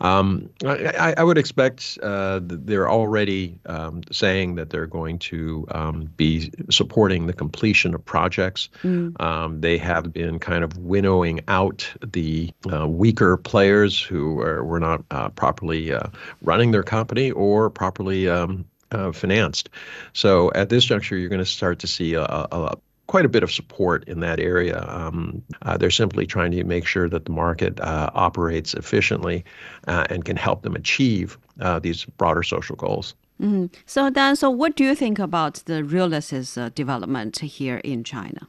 Um, 0.00 0.48
I, 0.64 1.12
I, 1.18 1.22
would 1.22 1.38
expect 1.38 1.98
uh, 2.02 2.40
they're 2.42 2.90
already 2.90 3.58
um, 3.66 4.02
saying 4.10 4.56
that 4.56 4.70
they're 4.70 4.86
going 4.86 5.18
to 5.20 5.66
um, 5.70 6.10
be 6.16 6.50
supporting 6.70 7.26
the 7.26 7.32
completion 7.32 7.94
of 7.94 8.04
projects. 8.04 8.70
Mm. 8.82 9.60
they 9.60 9.78
have 9.78 10.12
been 10.12 10.38
kind 10.38 10.64
of 10.64 10.76
winnowing 10.78 11.40
out 11.48 11.92
the 12.04 12.52
uh, 12.72 12.88
weaker 12.88 13.36
players 13.36 14.02
who 14.02 14.40
are 14.40 14.53
were 14.62 14.80
not 14.80 15.04
uh, 15.10 15.30
properly 15.30 15.92
uh, 15.92 16.08
running 16.42 16.70
their 16.70 16.82
company 16.82 17.30
or 17.30 17.70
properly 17.70 18.28
um, 18.28 18.64
uh, 18.92 19.12
financed. 19.12 19.68
So 20.12 20.52
at 20.54 20.68
this 20.68 20.84
juncture, 20.84 21.16
you're 21.16 21.28
going 21.28 21.40
to 21.40 21.44
start 21.44 21.78
to 21.80 21.86
see 21.86 22.14
a, 22.14 22.24
a, 22.24 22.76
quite 23.06 23.24
a 23.24 23.28
bit 23.28 23.42
of 23.42 23.52
support 23.52 24.04
in 24.08 24.20
that 24.20 24.40
area. 24.40 24.84
Um, 24.88 25.42
uh, 25.62 25.76
they're 25.76 25.90
simply 25.90 26.26
trying 26.26 26.52
to 26.52 26.64
make 26.64 26.86
sure 26.86 27.08
that 27.08 27.24
the 27.24 27.32
market 27.32 27.80
uh, 27.80 28.10
operates 28.14 28.74
efficiently 28.74 29.44
uh, 29.88 30.04
and 30.10 30.24
can 30.24 30.36
help 30.36 30.62
them 30.62 30.74
achieve 30.74 31.38
uh, 31.60 31.78
these 31.78 32.04
broader 32.04 32.42
social 32.42 32.76
goals. 32.76 33.14
Mm-hmm. 33.40 33.66
So 33.86 34.10
Dan, 34.10 34.36
so 34.36 34.48
what 34.48 34.76
do 34.76 34.84
you 34.84 34.94
think 34.94 35.18
about 35.18 35.54
the 35.66 35.82
real 35.82 36.12
estate 36.14 36.56
uh, 36.56 36.68
development 36.70 37.38
here 37.38 37.78
in 37.78 38.04
China? 38.04 38.48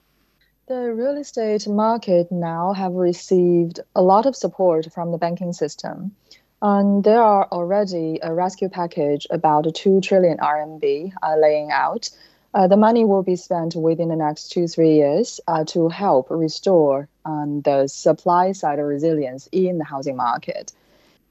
The 0.67 0.95
real 0.95 1.17
estate 1.17 1.67
market 1.67 2.31
now 2.31 2.73
have 2.73 2.93
received 2.93 3.81
a 3.95 4.01
lot 4.01 4.25
of 4.25 4.35
support 4.35 4.91
from 4.91 5.11
the 5.11 5.17
banking 5.19 5.53
system. 5.53 6.15
And 6.59 7.03
there 7.03 7.21
are 7.21 7.47
already 7.51 8.17
a 8.23 8.33
rescue 8.33 8.69
package 8.69 9.27
about 9.29 9.75
2 9.75 10.01
trillion 10.01 10.39
RMB 10.39 11.13
uh, 11.21 11.35
laying 11.37 11.69
out. 11.71 12.09
Uh, 12.55 12.67
the 12.67 12.77
money 12.77 13.05
will 13.05 13.21
be 13.21 13.35
spent 13.35 13.75
within 13.75 14.09
the 14.09 14.15
next 14.15 14.49
two, 14.49 14.67
three 14.67 14.95
years 14.95 15.39
uh, 15.47 15.65
to 15.65 15.87
help 15.87 16.31
restore 16.31 17.07
um, 17.25 17.61
the 17.61 17.85
supply 17.85 18.51
side 18.51 18.79
resilience 18.79 19.47
in 19.51 19.77
the 19.77 19.85
housing 19.85 20.15
market. 20.15 20.71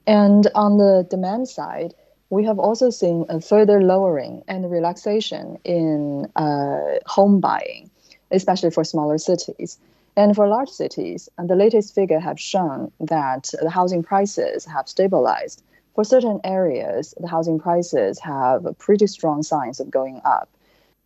And 0.07 0.47
on 0.55 0.77
the 0.77 1.05
demand 1.09 1.49
side, 1.49 1.93
we 2.29 2.45
have 2.45 2.57
also 2.57 2.89
seen 2.89 3.25
a 3.27 3.41
further 3.41 3.81
lowering 3.81 4.45
and 4.47 4.71
relaxation 4.71 5.57
in 5.65 6.31
uh, 6.37 6.99
home 7.05 7.41
buying 7.41 7.91
especially 8.31 8.71
for 8.71 8.83
smaller 8.83 9.17
cities. 9.17 9.77
And 10.17 10.35
for 10.35 10.47
large 10.47 10.69
cities, 10.69 11.29
the 11.37 11.55
latest 11.55 11.93
figure 11.93 12.19
have 12.19 12.39
shown 12.39 12.91
that 12.99 13.51
the 13.61 13.69
housing 13.69 14.03
prices 14.03 14.65
have 14.65 14.87
stabilized. 14.87 15.61
For 15.93 16.03
certain 16.03 16.39
areas, 16.43 17.13
the 17.19 17.27
housing 17.27 17.59
prices 17.59 18.19
have 18.19 18.65
pretty 18.77 19.07
strong 19.07 19.43
signs 19.43 19.79
of 19.79 19.91
going 19.91 20.21
up. 20.25 20.49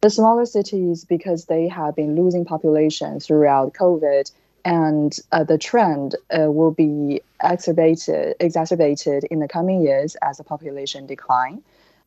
The 0.02 0.10
smaller 0.10 0.46
cities, 0.46 1.06
because 1.06 1.46
they 1.46 1.68
have 1.68 1.96
been 1.96 2.16
losing 2.16 2.46
population 2.46 3.20
throughout 3.20 3.74
COVID, 3.74 4.32
and 4.64 5.18
uh, 5.32 5.44
the 5.44 5.58
trend 5.58 6.16
uh, 6.32 6.52
will 6.52 6.72
be 6.72 7.22
exacerbated, 7.44 8.36
exacerbated 8.40 9.24
in 9.26 9.40
the 9.40 9.48
coming 9.48 9.82
years 9.82 10.16
as 10.22 10.38
the 10.38 10.44
population 10.44 11.06
decline. 11.06 11.62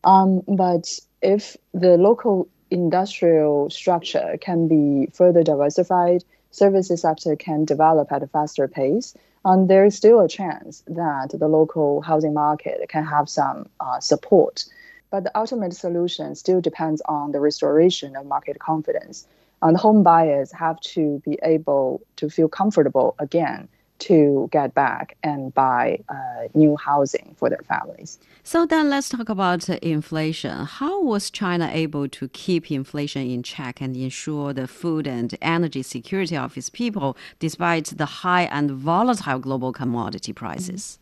Um, 0.05 0.43
but 0.49 0.99
if 1.21 1.57
the 1.73 1.97
local 1.97 2.49
industrial 2.73 3.71
structure 3.71 4.39
can 4.41 4.67
be 4.67 5.07
further 5.13 5.43
diversified, 5.43 6.25
services 6.51 7.03
sector 7.03 7.37
can 7.37 7.65
develop 7.65 8.11
at 8.11 8.23
a 8.23 8.27
faster 8.27 8.67
pace, 8.67 9.15
and 9.45 9.69
there 9.69 9.85
is 9.85 9.97
still 9.97 10.21
a 10.21 10.29
chance 10.29 10.83
that 10.87 11.31
the 11.39 11.49
local 11.49 12.01
housing 12.01 12.33
market 12.33 12.89
can 12.89 13.05
have 13.05 13.29
some 13.29 13.69
uh, 13.81 14.01
support. 14.01 14.65
But 15.11 15.25
the 15.25 15.39
ultimate 15.39 15.75
solution 15.75 16.35
still 16.35 16.61
depends 16.61 17.03
on 17.03 17.33
the 17.33 17.41
restoration 17.41 18.17
of 18.17 18.27
market 18.27 18.59
confidence. 18.59 19.27
And 19.61 19.77
home 19.77 20.03
buyers 20.03 20.51
have 20.53 20.81
to 20.95 21.21
be 21.25 21.39
able 21.43 22.01
to 22.17 22.31
feel 22.31 22.49
comfortable 22.49 23.15
again 23.19 23.69
to 24.03 24.49
get 24.51 24.75
back 24.75 25.17
and 25.23 25.55
buy 25.55 25.99
uh, 26.09 26.49
new 26.55 26.77
housing 26.77 27.35
for 27.39 27.49
their 27.49 27.63
families. 27.69 28.19
So 28.43 28.67
then 28.67 28.91
let's 28.91 29.09
talk 29.09 29.29
about 29.29 29.69
inflation. 29.69 30.67
How 30.67 31.03
was 31.03 31.31
China 31.31 31.71
able 31.73 32.09
to 32.09 32.29
keep 32.29 32.71
inflation 32.71 33.31
in 33.31 33.43
check 33.43 33.81
and 33.81 33.97
ensure 33.97 34.53
the 34.53 34.67
food 34.67 35.07
and 35.07 35.33
energy 35.41 35.83
security 35.83 36.37
of 36.37 36.57
its 36.57 36.69
people 36.69 37.17
despite 37.39 37.87
the 37.97 38.07
high 38.23 38.45
and 38.45 38.71
volatile 38.73 39.39
global 39.39 39.73
commodity 39.73 40.33
prices? 40.33 40.99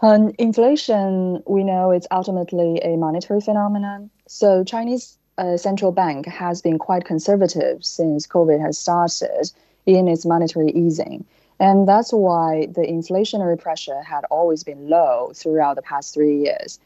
Um, 0.00 0.32
inflation, 0.38 1.42
we 1.46 1.64
know 1.64 1.90
it's 1.90 2.08
ultimately 2.10 2.80
a 2.82 2.96
monetary 2.96 3.40
phenomenon. 3.40 4.10
So 4.28 4.64
Chinese 4.64 5.18
uh, 5.38 5.56
central 5.56 5.92
bank 5.92 6.26
has 6.26 6.62
been 6.62 6.78
quite 6.78 7.04
conservative 7.04 7.84
since 7.84 8.26
COVID 8.26 8.60
has 8.60 8.78
started 8.78 9.50
in 9.86 10.06
its 10.08 10.24
monetary 10.24 10.70
easing. 10.70 11.24
And 11.62 11.86
that's 11.86 12.12
why 12.12 12.66
the 12.66 12.80
inflationary 12.80 13.56
pressure 13.56 14.02
had 14.02 14.24
always 14.32 14.64
been 14.64 14.88
low 14.88 15.30
throughout 15.32 15.76
the 15.76 15.82
past 15.82 16.12
three 16.12 16.38
years. 16.38 16.80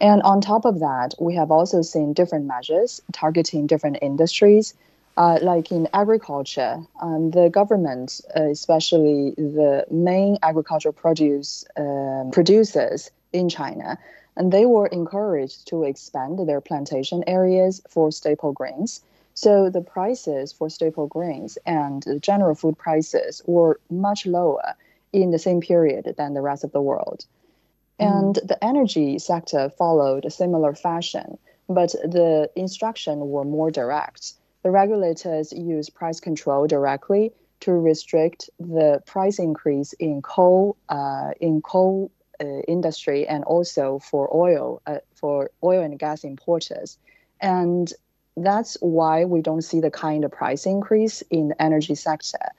And 0.00 0.22
on 0.22 0.40
top 0.40 0.64
of 0.64 0.78
that, 0.78 1.14
we 1.18 1.34
have 1.34 1.50
also 1.50 1.82
seen 1.82 2.12
different 2.12 2.46
measures 2.46 3.02
targeting 3.10 3.66
different 3.66 3.98
industries. 4.00 4.72
Uh, 5.16 5.40
like 5.42 5.72
in 5.72 5.88
agriculture, 5.92 6.78
um, 7.02 7.32
the 7.32 7.50
government, 7.50 8.20
uh, 8.36 8.44
especially 8.44 9.34
the 9.36 9.84
main 9.90 10.38
agricultural 10.44 10.92
produce 10.92 11.64
um, 11.76 12.30
producers 12.32 13.10
in 13.32 13.48
China, 13.48 13.98
and 14.36 14.52
they 14.52 14.64
were 14.64 14.86
encouraged 14.86 15.66
to 15.66 15.82
expand 15.82 16.38
their 16.48 16.60
plantation 16.60 17.24
areas 17.26 17.82
for 17.88 18.12
staple 18.12 18.52
grains. 18.52 19.02
So 19.40 19.70
the 19.70 19.80
prices 19.80 20.52
for 20.52 20.68
staple 20.68 21.06
grains 21.06 21.56
and 21.64 22.02
the 22.02 22.18
general 22.20 22.54
food 22.54 22.76
prices 22.76 23.40
were 23.46 23.80
much 23.88 24.26
lower 24.26 24.74
in 25.14 25.30
the 25.30 25.38
same 25.38 25.62
period 25.62 26.14
than 26.18 26.34
the 26.34 26.42
rest 26.42 26.62
of 26.62 26.72
the 26.72 26.82
world. 26.82 27.24
Mm. 27.98 28.06
And 28.06 28.34
the 28.44 28.62
energy 28.62 29.18
sector 29.18 29.70
followed 29.70 30.26
a 30.26 30.30
similar 30.30 30.74
fashion, 30.74 31.38
but 31.70 31.92
the 31.92 32.50
instruction 32.54 33.30
were 33.30 33.46
more 33.46 33.70
direct. 33.70 34.34
The 34.62 34.70
regulators 34.70 35.54
used 35.54 35.94
price 35.94 36.20
control 36.20 36.66
directly 36.66 37.32
to 37.60 37.72
restrict 37.72 38.50
the 38.58 39.02
price 39.06 39.38
increase 39.38 39.94
in 39.94 40.20
coal 40.20 40.76
uh, 40.90 41.30
in 41.40 41.62
coal 41.62 42.10
uh, 42.42 42.60
industry 42.68 43.26
and 43.26 43.42
also 43.44 44.00
for 44.00 44.28
oil 44.36 44.82
uh, 44.86 44.98
for 45.14 45.50
oil 45.64 45.80
and 45.80 45.98
gas 45.98 46.24
importers. 46.24 46.98
And 47.40 47.90
that's 48.36 48.76
why 48.80 49.24
we 49.24 49.42
don't 49.42 49.62
see 49.62 49.80
the 49.80 49.90
kind 49.90 50.24
of 50.24 50.32
price 50.32 50.66
increase 50.66 51.22
in 51.30 51.48
the 51.48 51.62
energy 51.62 51.94
sector. 51.94 52.52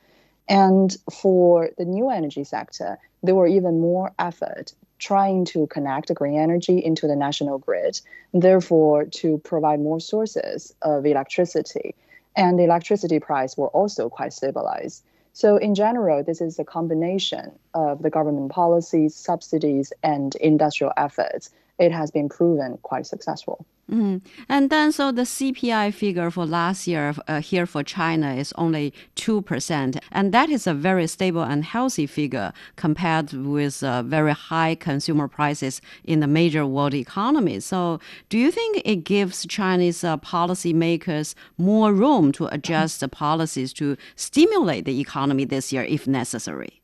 And 0.47 0.95
for 1.11 1.69
the 1.77 1.85
new 1.85 2.09
energy 2.09 2.43
sector, 2.43 2.97
there 3.23 3.35
were 3.35 3.47
even 3.47 3.79
more 3.79 4.11
effort 4.19 4.73
trying 4.99 5.45
to 5.45 5.65
connect 5.67 6.13
green 6.13 6.39
energy 6.39 6.77
into 6.77 7.07
the 7.07 7.15
national 7.15 7.57
grid, 7.57 7.99
therefore 8.33 9.05
to 9.05 9.39
provide 9.39 9.79
more 9.79 9.99
sources 9.99 10.73
of 10.83 11.05
electricity. 11.05 11.95
And 12.35 12.59
the 12.59 12.63
electricity 12.63 13.19
price 13.19 13.57
were 13.57 13.69
also 13.69 14.09
quite 14.09 14.33
stabilized. 14.33 15.03
So 15.33 15.57
in 15.57 15.75
general, 15.75 16.23
this 16.23 16.41
is 16.41 16.59
a 16.59 16.63
combination 16.63 17.51
of 17.73 18.03
the 18.03 18.09
government 18.09 18.51
policies, 18.51 19.15
subsidies, 19.15 19.91
and 20.03 20.35
industrial 20.35 20.93
efforts. 20.97 21.49
It 21.81 21.91
has 21.91 22.11
been 22.11 22.29
proven 22.29 22.77
quite 22.83 23.05
successful. 23.07 23.65
Mm. 23.91 24.21
And 24.47 24.69
then, 24.69 24.91
so 24.93 25.11
the 25.11 25.23
CPI 25.23 25.93
figure 25.93 26.31
for 26.31 26.45
last 26.45 26.87
year 26.87 27.13
uh, 27.27 27.41
here 27.41 27.65
for 27.65 27.83
China 27.83 28.33
is 28.35 28.53
only 28.55 28.93
2%. 29.17 29.99
And 30.11 30.33
that 30.33 30.49
is 30.49 30.65
a 30.65 30.73
very 30.73 31.07
stable 31.07 31.41
and 31.41 31.65
healthy 31.65 32.07
figure 32.07 32.53
compared 32.77 33.33
with 33.33 33.83
uh, 33.83 34.03
very 34.03 34.31
high 34.31 34.75
consumer 34.75 35.27
prices 35.27 35.81
in 36.05 36.21
the 36.21 36.27
major 36.27 36.65
world 36.65 36.93
economies. 36.93 37.65
So, 37.65 37.99
do 38.29 38.37
you 38.37 38.51
think 38.51 38.81
it 38.85 39.03
gives 39.03 39.45
Chinese 39.47 40.03
uh, 40.03 40.17
policymakers 40.17 41.35
more 41.57 41.91
room 41.93 42.31
to 42.33 42.45
adjust 42.45 43.01
the 43.01 43.09
policies 43.09 43.73
to 43.73 43.97
stimulate 44.15 44.85
the 44.85 45.01
economy 45.01 45.43
this 45.43 45.73
year 45.73 45.83
if 45.83 46.07
necessary? 46.07 46.80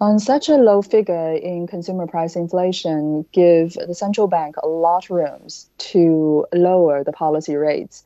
On 0.00 0.20
such 0.20 0.48
a 0.48 0.56
low 0.56 0.80
figure 0.80 1.32
in 1.32 1.66
consumer 1.66 2.06
price 2.06 2.36
inflation 2.36 3.26
give 3.32 3.72
the 3.74 3.96
central 3.96 4.28
bank 4.28 4.54
a 4.62 4.68
lot 4.68 5.06
of 5.06 5.10
rooms 5.10 5.68
to 5.78 6.46
lower 6.52 7.02
the 7.02 7.10
policy 7.10 7.56
rates. 7.56 8.04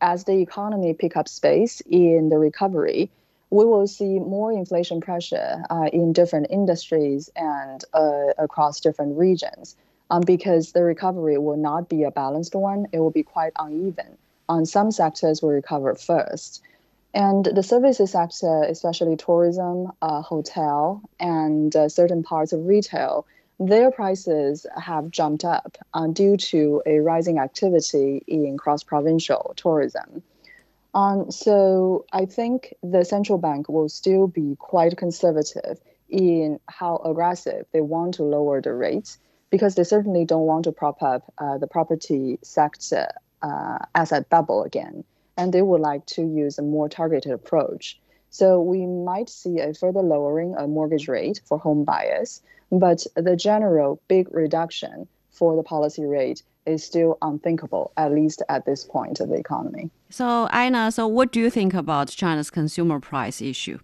As 0.00 0.24
the 0.24 0.40
economy 0.40 0.94
pick 0.94 1.18
up 1.18 1.28
space 1.28 1.82
in 1.82 2.30
the 2.30 2.38
recovery, 2.38 3.10
we 3.50 3.66
will 3.66 3.86
see 3.86 4.18
more 4.18 4.52
inflation 4.52 5.02
pressure 5.02 5.62
uh, 5.68 5.90
in 5.92 6.14
different 6.14 6.46
industries 6.48 7.28
and 7.36 7.84
uh, 7.92 8.32
across 8.38 8.80
different 8.80 9.18
regions 9.18 9.76
um, 10.08 10.22
because 10.22 10.72
the 10.72 10.82
recovery 10.82 11.36
will 11.36 11.58
not 11.58 11.90
be 11.90 12.04
a 12.04 12.10
balanced 12.10 12.54
one. 12.54 12.86
It 12.90 13.00
will 13.00 13.10
be 13.10 13.22
quite 13.22 13.52
uneven. 13.58 14.16
On 14.48 14.64
some 14.64 14.90
sectors 14.90 15.42
will 15.42 15.50
recover 15.50 15.94
first. 15.94 16.62
And 17.14 17.44
the 17.44 17.62
services 17.62 18.10
sector, 18.10 18.64
especially 18.64 19.16
tourism, 19.16 19.92
uh, 20.02 20.20
hotel, 20.20 21.00
and 21.20 21.74
uh, 21.76 21.88
certain 21.88 22.24
parts 22.24 22.52
of 22.52 22.66
retail, 22.66 23.24
their 23.60 23.92
prices 23.92 24.66
have 24.76 25.10
jumped 25.10 25.44
up 25.44 25.78
uh, 25.94 26.08
due 26.08 26.36
to 26.36 26.82
a 26.86 26.98
rising 26.98 27.38
activity 27.38 28.24
in 28.26 28.58
cross-provincial 28.58 29.54
tourism. 29.56 30.24
Um, 30.92 31.30
so 31.30 32.04
I 32.12 32.26
think 32.26 32.74
the 32.82 33.04
central 33.04 33.38
bank 33.38 33.68
will 33.68 33.88
still 33.88 34.26
be 34.26 34.56
quite 34.58 34.96
conservative 34.96 35.78
in 36.08 36.58
how 36.68 36.96
aggressive 37.04 37.66
they 37.72 37.80
want 37.80 38.14
to 38.14 38.24
lower 38.24 38.60
the 38.60 38.72
rates 38.72 39.18
because 39.50 39.76
they 39.76 39.84
certainly 39.84 40.24
don't 40.24 40.46
want 40.46 40.64
to 40.64 40.72
prop 40.72 41.00
up 41.00 41.32
uh, 41.38 41.58
the 41.58 41.68
property 41.68 42.40
sector 42.42 43.06
uh, 43.42 43.78
asset 43.94 44.28
bubble 44.30 44.64
again 44.64 45.04
and 45.36 45.52
they 45.52 45.62
would 45.62 45.80
like 45.80 46.06
to 46.06 46.22
use 46.22 46.58
a 46.58 46.62
more 46.62 46.88
targeted 46.88 47.32
approach. 47.32 47.98
So 48.30 48.60
we 48.60 48.86
might 48.86 49.28
see 49.28 49.60
a 49.60 49.74
further 49.74 50.02
lowering 50.02 50.56
of 50.56 50.68
mortgage 50.68 51.08
rate 51.08 51.40
for 51.44 51.58
home 51.58 51.84
buyers, 51.84 52.42
but 52.70 53.06
the 53.14 53.36
general 53.36 54.00
big 54.08 54.32
reduction 54.34 55.06
for 55.30 55.56
the 55.56 55.62
policy 55.62 56.04
rate 56.04 56.42
is 56.66 56.82
still 56.82 57.18
unthinkable, 57.22 57.92
at 57.96 58.12
least 58.12 58.42
at 58.48 58.64
this 58.64 58.84
point 58.84 59.20
of 59.20 59.28
the 59.28 59.36
economy. 59.36 59.90
So, 60.10 60.48
Ina, 60.54 60.92
so 60.92 61.06
what 61.06 61.30
do 61.30 61.40
you 61.40 61.50
think 61.50 61.74
about 61.74 62.08
China's 62.08 62.50
consumer 62.50 63.00
price 63.00 63.42
issue? 63.42 63.78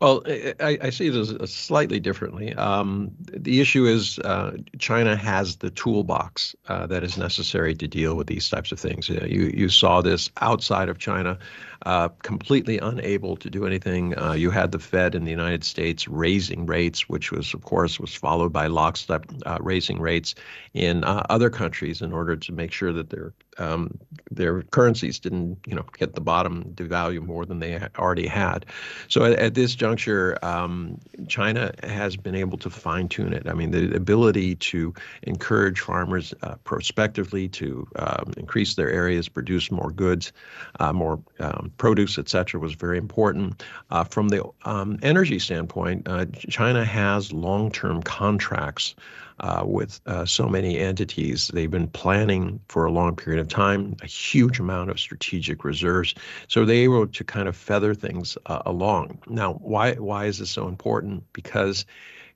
Well, 0.00 0.22
I, 0.26 0.78
I 0.82 0.90
see 0.90 1.08
this 1.08 1.32
slightly 1.52 2.00
differently. 2.00 2.52
Um, 2.54 3.12
the 3.18 3.60
issue 3.60 3.86
is 3.86 4.18
uh, 4.18 4.56
China 4.78 5.16
has 5.16 5.56
the 5.56 5.70
toolbox 5.70 6.54
uh, 6.68 6.86
that 6.88 7.04
is 7.04 7.16
necessary 7.16 7.74
to 7.76 7.86
deal 7.88 8.14
with 8.14 8.26
these 8.26 8.48
types 8.48 8.72
of 8.72 8.80
things. 8.80 9.08
Uh, 9.08 9.24
you 9.26 9.52
you 9.54 9.68
saw 9.68 10.00
this 10.02 10.30
outside 10.40 10.88
of 10.88 10.98
China, 10.98 11.38
uh, 11.84 12.08
completely 12.22 12.78
unable 12.78 13.36
to 13.36 13.50
do 13.50 13.66
anything. 13.66 14.18
Uh, 14.18 14.32
you 14.32 14.50
had 14.50 14.72
the 14.72 14.78
Fed 14.78 15.14
in 15.14 15.24
the 15.24 15.30
United 15.30 15.64
States 15.64 16.08
raising 16.08 16.66
rates, 16.66 17.08
which 17.08 17.30
was 17.30 17.54
of 17.54 17.62
course 17.62 18.00
was 18.00 18.14
followed 18.14 18.52
by 18.52 18.66
lockstep 18.66 19.26
uh, 19.46 19.58
raising 19.60 20.00
rates 20.00 20.34
in 20.72 21.04
other 21.04 21.50
countries 21.50 22.02
in 22.02 22.12
order 22.12 22.36
to 22.36 22.52
make 22.52 22.72
sure 22.72 22.92
that 22.92 23.10
their 23.10 23.32
um, 23.58 23.98
their 24.30 24.62
currencies 24.62 25.18
didn't 25.18 25.58
you 25.66 25.74
know 25.74 25.84
hit 25.98 26.14
the 26.14 26.20
bottom, 26.20 26.64
devalue 26.74 27.24
more 27.24 27.44
than 27.44 27.60
they 27.60 27.80
already 27.98 28.26
had. 28.26 28.66
So 29.08 29.24
at, 29.24 29.38
at 29.38 29.54
this 29.54 29.74
juncture, 29.74 30.38
um, 30.42 31.00
China 31.28 31.72
has 31.82 32.16
been 32.16 32.34
able 32.34 32.58
to 32.58 32.70
fine 32.70 33.08
tune 33.08 33.32
it. 33.32 33.46
I 33.48 33.52
mean, 33.52 33.70
the 33.70 33.94
ability 33.94 34.56
to 34.56 34.94
encourage 35.22 35.80
farmers 35.80 36.34
uh, 36.42 36.56
prospectively 36.64 37.48
to 37.50 37.86
um, 37.96 38.32
increase 38.36 38.74
their 38.74 38.90
areas, 38.90 39.28
produce 39.28 39.70
more 39.70 39.90
goods, 39.90 40.32
uh, 40.80 40.92
more 40.92 41.20
um, 41.40 41.72
produce, 41.76 42.18
et 42.18 42.28
cetera, 42.28 42.60
was 42.60 42.74
very 42.74 42.98
important. 42.98 43.62
Uh, 43.90 44.04
from 44.04 44.28
the 44.28 44.44
um, 44.64 44.98
energy 45.02 45.38
standpoint, 45.38 46.06
uh, 46.06 46.26
China 46.48 46.84
has 46.84 47.32
long-term 47.32 48.02
contracts 48.02 48.94
uh, 49.40 49.62
with 49.66 50.00
uh, 50.06 50.24
so 50.24 50.48
many 50.48 50.78
entities. 50.78 51.48
They've 51.48 51.70
been 51.70 51.88
planning 51.88 52.60
for 52.68 52.84
a 52.84 52.92
long 52.92 53.16
period 53.16 53.40
of 53.40 53.48
time, 53.48 53.96
a 54.02 54.06
huge 54.06 54.60
amount 54.60 54.90
of 54.90 55.00
strategic 55.00 55.64
reserves. 55.64 56.14
So 56.48 56.64
they 56.64 56.86
were 56.88 57.02
able 57.02 57.06
to 57.08 57.24
kind 57.24 57.48
of 57.48 57.56
feather 57.56 57.94
things 57.94 58.38
uh, 58.46 58.62
along. 58.66 59.18
Now, 59.28 59.54
why 59.54 59.94
why 59.94 60.26
is 60.26 60.38
this 60.38 60.50
so 60.50 60.68
important? 60.68 61.24
Because, 61.32 61.84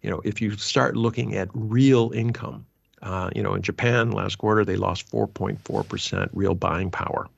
you 0.03 0.11
know, 0.11 0.21
if 0.25 0.41
you 0.41 0.57
start 0.57 0.97
looking 0.97 1.37
at 1.37 1.49
real 1.55 2.11
income, 2.15 2.67
uh, 3.03 3.31
you 3.35 3.43
know, 3.43 3.55
in 3.55 3.63
Japan 3.63 4.11
last 4.11 4.37
quarter 4.37 4.65
they 4.65 4.77
lost 4.77 5.09
4.4% 5.11 6.31
real 6.33 6.55
buying 6.55 6.91
power 6.91 7.29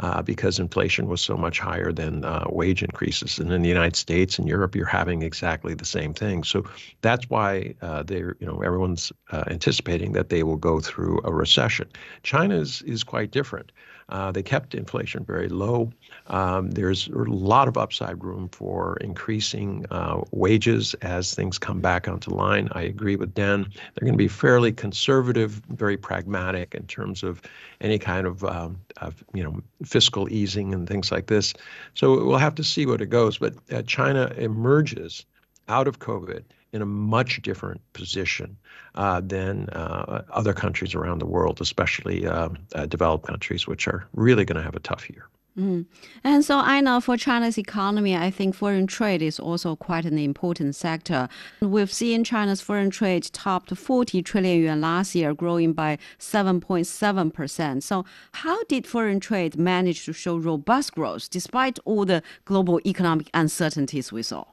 uh, 0.00 0.22
because 0.22 0.58
inflation 0.58 1.06
was 1.06 1.20
so 1.20 1.36
much 1.36 1.58
higher 1.58 1.92
than 1.92 2.24
uh, 2.24 2.44
wage 2.48 2.82
increases. 2.82 3.38
And 3.38 3.52
in 3.52 3.62
the 3.62 3.68
United 3.68 3.96
States 3.96 4.38
and 4.38 4.48
Europe, 4.48 4.76
you're 4.76 4.84
having 4.86 5.22
exactly 5.22 5.74
the 5.74 5.84
same 5.84 6.12
thing. 6.12 6.44
So 6.44 6.64
that's 7.00 7.28
why 7.30 7.74
uh, 7.80 8.02
they're, 8.02 8.36
you 8.40 8.46
know, 8.46 8.60
everyone's 8.60 9.12
uh, 9.32 9.44
anticipating 9.46 10.12
that 10.12 10.28
they 10.28 10.42
will 10.42 10.56
go 10.56 10.80
through 10.80 11.20
a 11.24 11.32
recession. 11.32 11.88
China 12.22 12.56
is, 12.56 12.82
is 12.82 13.04
quite 13.04 13.30
different. 13.30 13.72
Uh, 14.08 14.30
they 14.30 14.42
kept 14.42 14.74
inflation 14.74 15.24
very 15.24 15.48
low. 15.48 15.90
Um, 16.28 16.70
there's 16.70 17.08
a 17.08 17.18
lot 17.18 17.66
of 17.66 17.76
upside 17.76 18.22
room 18.22 18.48
for 18.50 18.96
increasing 18.98 19.84
uh, 19.90 20.22
wages 20.30 20.94
as 21.02 21.34
things 21.34 21.58
come 21.58 21.80
back 21.80 22.06
onto 22.06 22.30
line. 22.30 22.68
I 22.72 22.82
agree 22.82 23.16
with 23.16 23.34
Dan. 23.34 23.62
They're 23.62 24.06
going 24.06 24.12
to 24.12 24.18
be 24.18 24.28
fairly 24.28 24.70
conservative, 24.72 25.60
very 25.70 25.96
pragmatic 25.96 26.74
in 26.74 26.86
terms 26.86 27.24
of 27.24 27.42
any 27.80 27.98
kind 27.98 28.26
of, 28.26 28.44
um, 28.44 28.78
of 28.98 29.24
you 29.34 29.42
know 29.42 29.60
fiscal 29.84 30.32
easing 30.32 30.72
and 30.72 30.88
things 30.88 31.10
like 31.10 31.26
this. 31.26 31.52
So 31.94 32.24
we'll 32.24 32.38
have 32.38 32.54
to 32.56 32.64
see 32.64 32.86
what 32.86 33.00
it 33.00 33.06
goes. 33.06 33.38
But 33.38 33.54
uh, 33.72 33.82
China 33.82 34.32
emerges 34.36 35.26
out 35.68 35.88
of 35.88 35.98
COVID 35.98 36.42
in 36.72 36.82
a 36.82 36.86
much 36.86 37.42
different 37.42 37.80
position 37.92 38.56
uh, 38.94 39.20
than 39.20 39.68
uh, 39.70 40.22
other 40.30 40.52
countries 40.52 40.94
around 40.94 41.18
the 41.20 41.26
world, 41.26 41.60
especially 41.60 42.26
uh, 42.26 42.48
uh 42.74 42.86
developed 42.86 43.26
countries, 43.26 43.66
which 43.66 43.88
are 43.88 44.06
really 44.14 44.44
going 44.44 44.56
to 44.56 44.62
have 44.62 44.76
a 44.76 44.80
tough 44.80 45.08
year. 45.10 45.28
Mm. 45.58 45.86
And 46.22 46.44
so 46.44 46.58
I 46.58 46.82
know 46.82 47.00
for 47.00 47.16
China's 47.16 47.56
economy, 47.56 48.14
I 48.14 48.30
think 48.30 48.54
foreign 48.54 48.86
trade 48.86 49.22
is 49.22 49.40
also 49.40 49.74
quite 49.74 50.04
an 50.04 50.18
important 50.18 50.74
sector. 50.74 51.28
We've 51.60 51.92
seen 51.92 52.24
China's 52.24 52.60
foreign 52.60 52.90
trade 52.90 53.24
topped 53.32 53.74
40 53.74 54.22
trillion 54.22 54.60
yuan 54.62 54.80
last 54.82 55.14
year, 55.14 55.32
growing 55.32 55.72
by 55.72 55.96
7.7%. 56.18 57.82
So 57.82 58.04
how 58.32 58.62
did 58.64 58.86
foreign 58.86 59.18
trade 59.18 59.56
manage 59.56 60.04
to 60.04 60.12
show 60.12 60.36
robust 60.36 60.94
growth 60.94 61.30
despite 61.30 61.78
all 61.86 62.04
the 62.04 62.22
global 62.44 62.78
economic 62.84 63.30
uncertainties 63.32 64.12
we 64.12 64.22
saw? 64.22 64.44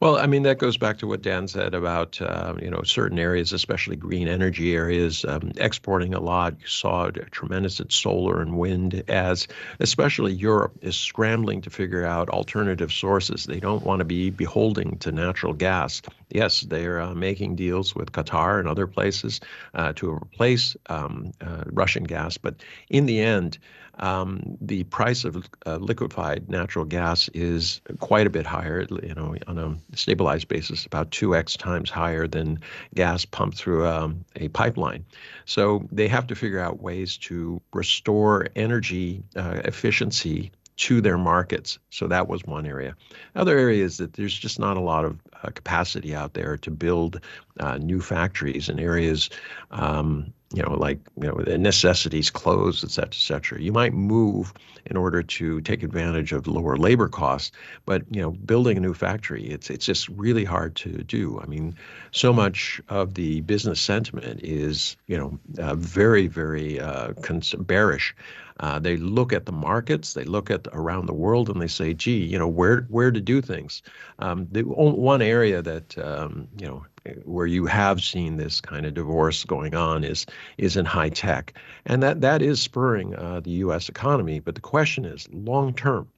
Well, 0.00 0.16
I 0.16 0.26
mean 0.26 0.42
that 0.42 0.58
goes 0.58 0.76
back 0.76 0.98
to 0.98 1.06
what 1.06 1.22
Dan 1.22 1.48
said 1.48 1.74
about 1.74 2.20
uh, 2.20 2.54
you 2.60 2.70
know 2.70 2.82
certain 2.82 3.18
areas, 3.18 3.52
especially 3.52 3.96
green 3.96 4.28
energy 4.28 4.74
areas, 4.74 5.24
um, 5.24 5.52
exporting 5.56 6.14
a 6.14 6.20
lot. 6.20 6.54
You 6.60 6.66
saw 6.66 7.10
tremendous 7.30 7.80
at 7.80 7.92
solar 7.92 8.40
and 8.42 8.58
wind, 8.58 9.02
as 9.08 9.46
especially 9.80 10.32
Europe 10.32 10.76
is 10.82 10.96
scrambling 10.96 11.60
to 11.62 11.70
figure 11.70 12.04
out 12.04 12.28
alternative 12.28 12.92
sources. 12.92 13.44
They 13.46 13.60
don't 13.60 13.84
want 13.84 14.00
to 14.00 14.04
be 14.04 14.30
beholding 14.30 14.98
to 14.98 15.12
natural 15.12 15.52
gas. 15.54 16.02
yes, 16.30 16.62
they're 16.62 17.00
uh, 17.00 17.14
making 17.14 17.56
deals 17.56 17.94
with 17.94 18.12
Qatar 18.12 18.58
and 18.58 18.68
other 18.68 18.86
places 18.86 19.40
uh, 19.74 19.92
to 19.94 20.10
replace 20.10 20.76
um, 20.88 21.32
uh, 21.40 21.64
Russian 21.66 22.04
gas. 22.04 22.36
But 22.36 22.56
in 22.90 23.06
the 23.06 23.20
end, 23.20 23.58
um, 23.98 24.56
the 24.60 24.84
price 24.84 25.24
of 25.24 25.48
uh, 25.66 25.76
liquefied 25.76 26.48
natural 26.48 26.84
gas 26.84 27.28
is 27.28 27.80
quite 28.00 28.26
a 28.26 28.30
bit 28.30 28.46
higher. 28.46 28.86
You 29.02 29.14
know, 29.14 29.36
on 29.46 29.58
a 29.58 29.96
stabilized 29.96 30.48
basis, 30.48 30.86
about 30.86 31.10
two 31.10 31.36
x 31.36 31.56
times 31.56 31.90
higher 31.90 32.26
than 32.26 32.60
gas 32.94 33.24
pumped 33.24 33.56
through 33.56 33.86
um, 33.86 34.24
a 34.36 34.48
pipeline. 34.48 35.04
So 35.44 35.86
they 35.92 36.08
have 36.08 36.26
to 36.28 36.34
figure 36.34 36.60
out 36.60 36.82
ways 36.82 37.16
to 37.18 37.60
restore 37.72 38.48
energy 38.56 39.22
uh, 39.36 39.60
efficiency 39.64 40.50
to 40.76 41.00
their 41.00 41.18
markets. 41.18 41.78
So 41.90 42.08
that 42.08 42.28
was 42.28 42.44
one 42.44 42.66
area. 42.66 42.96
Other 43.36 43.56
area 43.56 43.84
is 43.84 43.98
that 43.98 44.14
there's 44.14 44.36
just 44.36 44.58
not 44.58 44.76
a 44.76 44.80
lot 44.80 45.04
of 45.04 45.20
uh, 45.42 45.50
capacity 45.50 46.14
out 46.14 46.34
there 46.34 46.56
to 46.58 46.70
build 46.70 47.20
uh, 47.60 47.78
new 47.78 48.00
factories 48.00 48.68
in 48.68 48.80
areas, 48.80 49.30
um, 49.70 50.32
you 50.54 50.62
know, 50.62 50.74
like 50.74 51.00
you 51.20 51.28
know, 51.28 51.34
the 51.42 51.58
necessities, 51.58 52.30
clothes, 52.30 52.84
et 52.84 52.90
cetera, 52.90 53.10
et 53.10 53.14
cetera. 53.14 53.60
You 53.60 53.72
might 53.72 53.92
move 53.92 54.52
in 54.86 54.96
order 54.96 55.22
to 55.22 55.60
take 55.62 55.82
advantage 55.82 56.32
of 56.32 56.46
lower 56.46 56.76
labor 56.76 57.08
costs, 57.08 57.52
but 57.86 58.02
you 58.10 58.20
know, 58.20 58.30
building 58.30 58.76
a 58.76 58.80
new 58.80 58.94
factory, 58.94 59.44
it's 59.46 59.70
it's 59.70 59.86
just 59.86 60.08
really 60.10 60.44
hard 60.44 60.76
to 60.76 61.02
do. 61.04 61.40
I 61.42 61.46
mean, 61.46 61.74
so 62.12 62.32
much 62.32 62.80
of 62.88 63.14
the 63.14 63.40
business 63.42 63.80
sentiment 63.80 64.40
is 64.42 64.96
you 65.06 65.16
know 65.18 65.38
uh, 65.62 65.74
very 65.74 66.26
very 66.26 66.80
uh, 66.80 67.12
cons- 67.22 67.54
bearish 67.58 68.14
uh, 68.60 68.78
they 68.78 68.96
look 68.96 69.32
at 69.32 69.46
the 69.46 69.52
markets, 69.52 70.14
they 70.14 70.24
look 70.24 70.50
at 70.50 70.68
around 70.72 71.06
the 71.06 71.14
world, 71.14 71.48
and 71.48 71.60
they 71.60 71.66
say, 71.66 71.92
"Gee, 71.92 72.24
you 72.24 72.38
know, 72.38 72.46
where 72.48 72.82
where 72.88 73.10
to 73.10 73.20
do 73.20 73.40
things." 73.40 73.82
Um, 74.20 74.46
the 74.52 74.62
one 74.62 75.22
area 75.22 75.60
that 75.62 75.98
um, 75.98 76.46
you 76.58 76.66
know 76.66 76.86
where 77.24 77.46
you 77.46 77.66
have 77.66 78.00
seen 78.00 78.36
this 78.36 78.60
kind 78.60 78.86
of 78.86 78.94
divorce 78.94 79.44
going 79.44 79.74
on 79.74 80.04
is 80.04 80.24
is 80.56 80.76
in 80.76 80.84
high 80.84 81.08
tech, 81.08 81.54
and 81.86 82.02
that 82.02 82.20
that 82.20 82.42
is 82.42 82.60
spurring 82.60 83.14
uh, 83.16 83.40
the 83.40 83.50
U.S. 83.50 83.88
economy. 83.88 84.38
But 84.38 84.54
the 84.54 84.60
question 84.60 85.04
is, 85.04 85.28
long 85.32 85.74
term, 85.74 86.08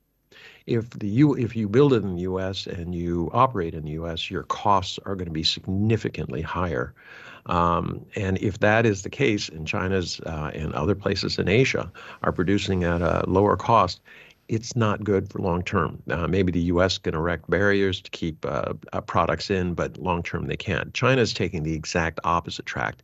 if 0.67 0.91
the 0.91 1.09
U 1.09 1.35
if 1.35 1.55
you 1.55 1.69
build 1.69 1.93
it 1.93 2.03
in 2.03 2.17
the 2.17 2.23
U.S. 2.23 2.67
and 2.67 2.95
you 2.95 3.31
operate 3.33 3.75
in 3.75 3.85
the 3.85 3.93
U.S., 3.93 4.31
your 4.31 4.43
costs 4.45 4.99
are 5.07 5.15
going 5.15 5.27
to 5.27 5.33
be 5.33 5.45
significantly 5.45 6.43
higher. 6.43 6.95
Um, 7.47 8.05
and 8.17 8.39
if 8.39 8.59
that 8.59 8.85
is 8.85 9.03
the 9.03 9.11
case, 9.11 9.49
and 9.49 9.67
China's 9.67 10.21
uh, 10.27 10.51
and 10.53 10.73
other 10.75 10.97
places 10.97 11.39
in 11.39 11.49
Asia 11.49 11.91
are 12.23 12.33
producing 12.33 12.83
at 12.83 13.03
a 13.03 13.25
lower 13.29 13.57
cost, 13.57 14.01
it's 14.49 14.77
not 14.77 15.05
good 15.05 15.31
for 15.31 15.41
long 15.41 15.63
term. 15.63 16.03
Uh, 16.11 16.27
maybe 16.27 16.53
the 16.53 16.61
U.S. 16.63 16.99
can 16.99 17.15
erect 17.15 17.49
barriers 17.51 18.01
to 18.01 18.11
keep 18.11 18.45
uh, 18.45 18.75
uh, 18.93 19.01
products 19.01 19.51
in, 19.51 19.75
but 19.75 19.99
long 19.99 20.23
term 20.23 20.47
they 20.47 20.57
can't. 20.57 20.95
China 20.95 21.21
is 21.23 21.33
taking 21.33 21.63
the 21.63 21.75
exact 21.75 22.21
opposite 22.25 22.67
track. 22.67 22.97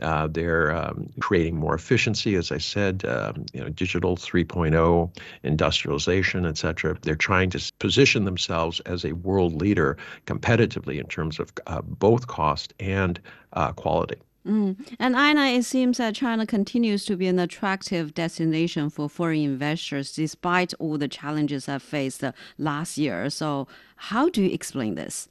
Uh, 0.00 0.28
they're 0.28 0.70
um, 0.70 1.08
creating 1.20 1.56
more 1.56 1.74
efficiency, 1.74 2.36
as 2.36 2.52
I 2.52 2.58
said, 2.58 3.04
um, 3.04 3.46
you 3.52 3.60
know, 3.60 3.68
digital 3.68 4.16
3.0, 4.16 5.16
industrialization, 5.42 6.46
et 6.46 6.56
cetera. 6.56 6.96
They're 7.02 7.16
trying 7.16 7.50
to 7.50 7.72
position 7.80 8.24
themselves 8.24 8.78
as 8.80 9.04
a 9.04 9.12
world 9.12 9.60
leader 9.60 9.96
competitively 10.26 11.00
in 11.00 11.06
terms 11.06 11.40
of 11.40 11.52
uh, 11.66 11.82
both 11.82 12.28
cost 12.28 12.74
and 12.78 13.20
uh, 13.54 13.72
quality. 13.72 14.18
Mm. 14.48 14.76
And 14.98 15.14
Ina, 15.14 15.58
it 15.58 15.64
seems 15.64 15.98
that 15.98 16.14
China 16.14 16.46
continues 16.46 17.04
to 17.04 17.16
be 17.16 17.26
an 17.26 17.38
attractive 17.38 18.14
destination 18.14 18.88
for 18.88 19.08
foreign 19.08 19.42
investors 19.42 20.12
despite 20.12 20.72
all 20.78 20.96
the 20.96 21.08
challenges 21.08 21.68
I 21.68 21.78
faced 21.78 22.24
last 22.56 22.96
year. 22.96 23.28
So, 23.28 23.68
how 23.96 24.30
do 24.30 24.42
you 24.42 24.50
explain 24.50 24.94
this? 24.94 25.28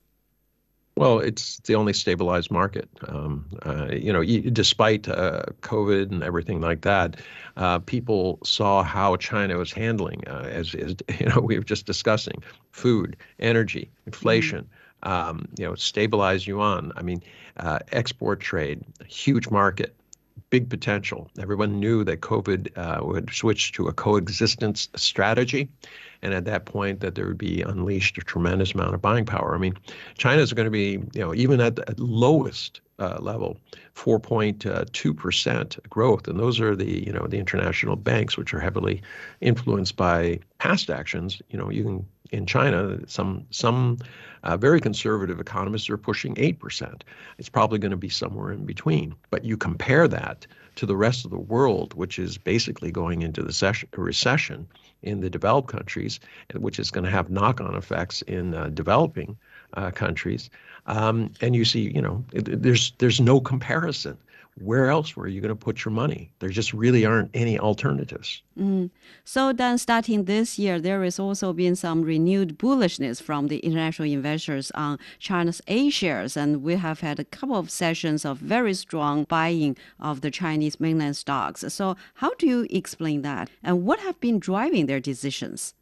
Well, 0.98 1.20
it's 1.20 1.60
the 1.60 1.76
only 1.76 1.94
stabilized 1.94 2.50
market. 2.52 2.90
Um, 3.08 3.46
uh, 3.66 3.88
you 3.92 4.12
know, 4.12 4.24
despite 4.24 5.08
uh, 5.08 5.44
COVID 5.62 6.12
and 6.12 6.24
everything 6.24 6.60
like 6.60 6.82
that, 6.82 7.18
uh, 7.56 7.80
people 7.80 8.40
saw 8.44 8.82
how 8.84 9.16
China 9.16 9.58
was 9.58 9.72
handling, 9.72 10.24
uh, 10.28 10.48
as, 10.50 10.74
as 10.74 10.96
you 11.20 11.28
know, 11.28 11.40
we 11.40 11.58
were 11.58 11.64
just 11.64 11.86
discussing, 11.86 12.44
food, 12.72 13.18
energy, 13.40 13.90
inflation. 14.06 14.60
Mm-hmm 14.62 14.74
um, 15.08 15.48
you 15.58 15.66
know, 15.66 15.74
stabilize 15.76 16.46
yuan. 16.46 16.92
I 16.98 17.02
mean, 17.02 17.24
uh, 17.56 17.80
export 17.94 18.42
trade, 18.42 18.84
huge 19.08 19.50
market, 19.50 19.96
big 20.50 20.70
potential. 20.70 21.32
Everyone 21.40 21.80
knew 21.80 22.04
that 22.04 22.20
COVID 22.20 22.78
uh, 22.78 23.06
would 23.06 23.34
switch 23.34 23.72
to 23.74 23.88
a 23.88 23.94
coexistence 23.94 24.90
strategy, 24.96 25.70
and 26.22 26.34
at 26.34 26.44
that 26.46 26.66
point, 26.66 27.00
that 27.00 27.16
there 27.16 27.26
would 27.26 27.38
be 27.38 27.62
unleashed 27.62 28.18
a 28.18 28.22
tremendous 28.22 28.74
amount 28.74 28.94
of 28.94 29.02
buying 29.02 29.26
power. 29.26 29.56
I 29.56 29.58
mean, 29.58 29.76
China 30.18 30.42
is 30.42 30.52
going 30.52 30.66
to 30.66 30.72
be, 30.72 31.00
you 31.14 31.22
know, 31.22 31.34
even 31.34 31.62
at 31.62 31.78
the 31.78 31.96
lowest 31.98 32.82
uh, 33.00 33.18
level, 33.20 33.58
4.2% 33.96 35.90
growth, 35.90 36.28
and 36.28 36.40
those 36.40 36.60
are 36.60 36.76
the, 36.76 37.06
you 37.06 37.12
know, 37.12 37.28
the 37.28 37.38
international 37.38 37.96
banks, 37.96 38.38
which 38.38 38.54
are 38.54 38.60
heavily 38.60 39.02
influenced 39.42 39.96
by 39.96 40.40
past 40.58 40.90
actions. 40.90 41.42
You 41.50 41.58
know, 41.58 41.70
you 41.70 41.84
can 41.84 42.06
in 42.32 42.46
China, 42.46 43.00
some 43.08 43.46
some 43.52 43.98
uh, 44.44 44.58
very 44.58 44.80
conservative 44.80 45.40
economists 45.40 45.90
are 45.90 45.98
pushing 45.98 46.34
eight 46.38 46.60
percent. 46.60 47.04
It's 47.38 47.50
probably 47.50 47.80
going 47.80 47.92
to 47.92 47.98
be 47.98 48.10
somewhere 48.10 48.52
in 48.52 48.66
between. 48.66 49.16
But 49.30 49.46
you 49.46 49.58
compare 49.58 50.08
that 50.08 50.46
to 50.76 50.86
the 50.86 50.96
rest 50.96 51.26
of 51.26 51.32
the 51.32 51.40
world, 51.40 51.94
which 51.96 52.20
is 52.20 52.38
basically 52.38 52.92
going 52.92 53.22
into 53.22 53.42
the 53.42 53.54
session, 53.54 53.90
recession 53.96 54.68
in 55.02 55.22
the 55.22 55.30
developed 55.30 55.70
countries, 55.70 56.20
which 56.54 56.80
is 56.80 56.92
going 56.92 57.04
to 57.04 57.10
have 57.10 57.30
knock-on 57.30 57.76
effects 57.76 58.22
in 58.24 58.54
uh, 58.54 58.70
developing 58.70 59.38
uh, 59.74 59.92
countries. 59.92 60.50
Um, 60.86 61.32
and 61.42 61.56
you 61.56 61.66
see, 61.66 61.92
you 61.94 62.02
know, 62.02 62.24
it, 62.34 62.62
there's 62.62 62.94
there's 62.98 63.20
no 63.20 63.40
comparison 63.40 64.18
where 64.60 64.90
else 64.90 65.16
were 65.16 65.28
you 65.28 65.40
going 65.40 65.50
to 65.50 65.56
put 65.56 65.86
your 65.86 65.92
money? 65.92 66.32
There 66.40 66.50
just 66.50 66.74
really 66.74 67.06
aren't 67.06 67.30
any 67.34 67.60
alternatives. 67.60 68.42
Mm. 68.60 68.90
So 69.24 69.54
then, 69.54 69.78
starting 69.78 70.26
this 70.26 70.58
year, 70.58 70.80
there 70.80 71.04
has 71.04 71.20
also 71.20 71.54
been 71.54 71.76
some 71.76 72.02
renewed 72.02 72.58
bullishness 72.58 73.22
from 73.22 73.48
the 73.48 73.60
international 73.60 74.10
investors 74.10 74.72
on 74.72 74.98
China's 75.20 75.62
A 75.68 75.90
shares, 75.90 76.36
and 76.36 76.64
we 76.64 76.76
have 76.76 77.02
had 77.02 77.20
a 77.20 77.26
couple 77.26 77.58
of 77.58 77.70
sessions 77.70 78.26
of 78.26 78.40
very 78.40 78.74
strong 78.74 79.26
buying 79.26 79.78
of 80.00 80.22
the 80.22 80.32
Chinese 80.32 80.80
mainland 80.80 81.18
stocks. 81.18 81.64
So, 81.68 81.96
how 82.16 82.34
do 82.36 82.48
you 82.48 82.68
explain 82.70 83.22
that, 83.22 83.50
and 83.64 83.86
what 83.86 84.00
have 84.00 84.20
been 84.20 84.40
driving 84.40 84.88
their 84.88 85.00
decisions? 85.00 85.76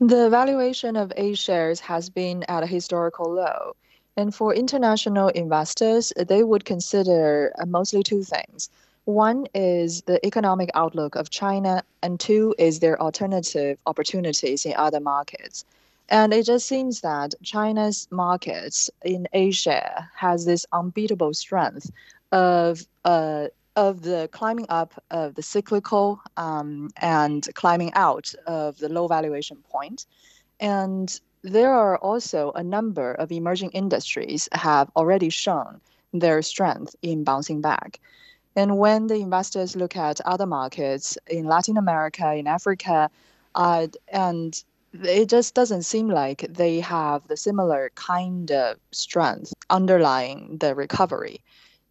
The 0.00 0.30
valuation 0.30 0.96
of 0.96 1.12
A 1.18 1.34
shares 1.34 1.80
has 1.80 2.08
been 2.08 2.42
at 2.44 2.62
a 2.62 2.66
historical 2.66 3.30
low. 3.30 3.76
And 4.16 4.34
for 4.34 4.54
international 4.54 5.28
investors, 5.28 6.10
they 6.16 6.42
would 6.42 6.64
consider 6.64 7.52
uh, 7.58 7.66
mostly 7.66 8.02
two 8.02 8.22
things. 8.22 8.70
One 9.04 9.46
is 9.54 10.00
the 10.02 10.24
economic 10.24 10.70
outlook 10.74 11.16
of 11.16 11.28
China, 11.28 11.82
and 12.02 12.18
two 12.18 12.54
is 12.58 12.80
their 12.80 12.98
alternative 13.00 13.78
opportunities 13.86 14.64
in 14.64 14.72
other 14.76 15.00
markets. 15.00 15.66
And 16.08 16.32
it 16.32 16.46
just 16.46 16.66
seems 16.66 17.02
that 17.02 17.34
China's 17.42 18.08
markets 18.10 18.90
in 19.04 19.28
Asia 19.34 20.08
has 20.16 20.46
this 20.46 20.64
unbeatable 20.72 21.34
strength 21.34 21.90
of 22.32 22.86
uh, 23.04 23.48
of 23.80 24.02
the 24.02 24.28
climbing 24.30 24.66
up 24.68 24.92
of 25.10 25.34
the 25.36 25.42
cyclical 25.42 26.20
um, 26.36 26.90
and 26.98 27.48
climbing 27.54 27.90
out 27.94 28.34
of 28.46 28.76
the 28.76 28.90
low 28.90 29.06
valuation 29.08 29.56
point. 29.72 30.04
And 30.60 31.08
there 31.42 31.72
are 31.72 31.96
also 31.98 32.52
a 32.52 32.62
number 32.62 33.14
of 33.14 33.32
emerging 33.32 33.70
industries 33.70 34.50
have 34.52 34.90
already 34.96 35.30
shown 35.30 35.80
their 36.12 36.42
strength 36.42 36.94
in 37.00 37.24
bouncing 37.24 37.62
back. 37.62 38.00
And 38.54 38.76
when 38.76 39.06
the 39.06 39.14
investors 39.14 39.74
look 39.74 39.96
at 39.96 40.20
other 40.32 40.46
markets 40.46 41.16
in 41.26 41.46
Latin 41.46 41.78
America, 41.78 42.34
in 42.34 42.46
Africa, 42.46 43.08
uh, 43.54 43.86
and 44.08 44.62
it 44.92 45.30
just 45.30 45.54
doesn't 45.54 45.84
seem 45.84 46.08
like 46.08 46.40
they 46.50 46.80
have 46.80 47.26
the 47.28 47.36
similar 47.36 47.92
kind 47.94 48.50
of 48.52 48.76
strength 48.90 49.54
underlying 49.70 50.58
the 50.58 50.74
recovery. 50.74 51.40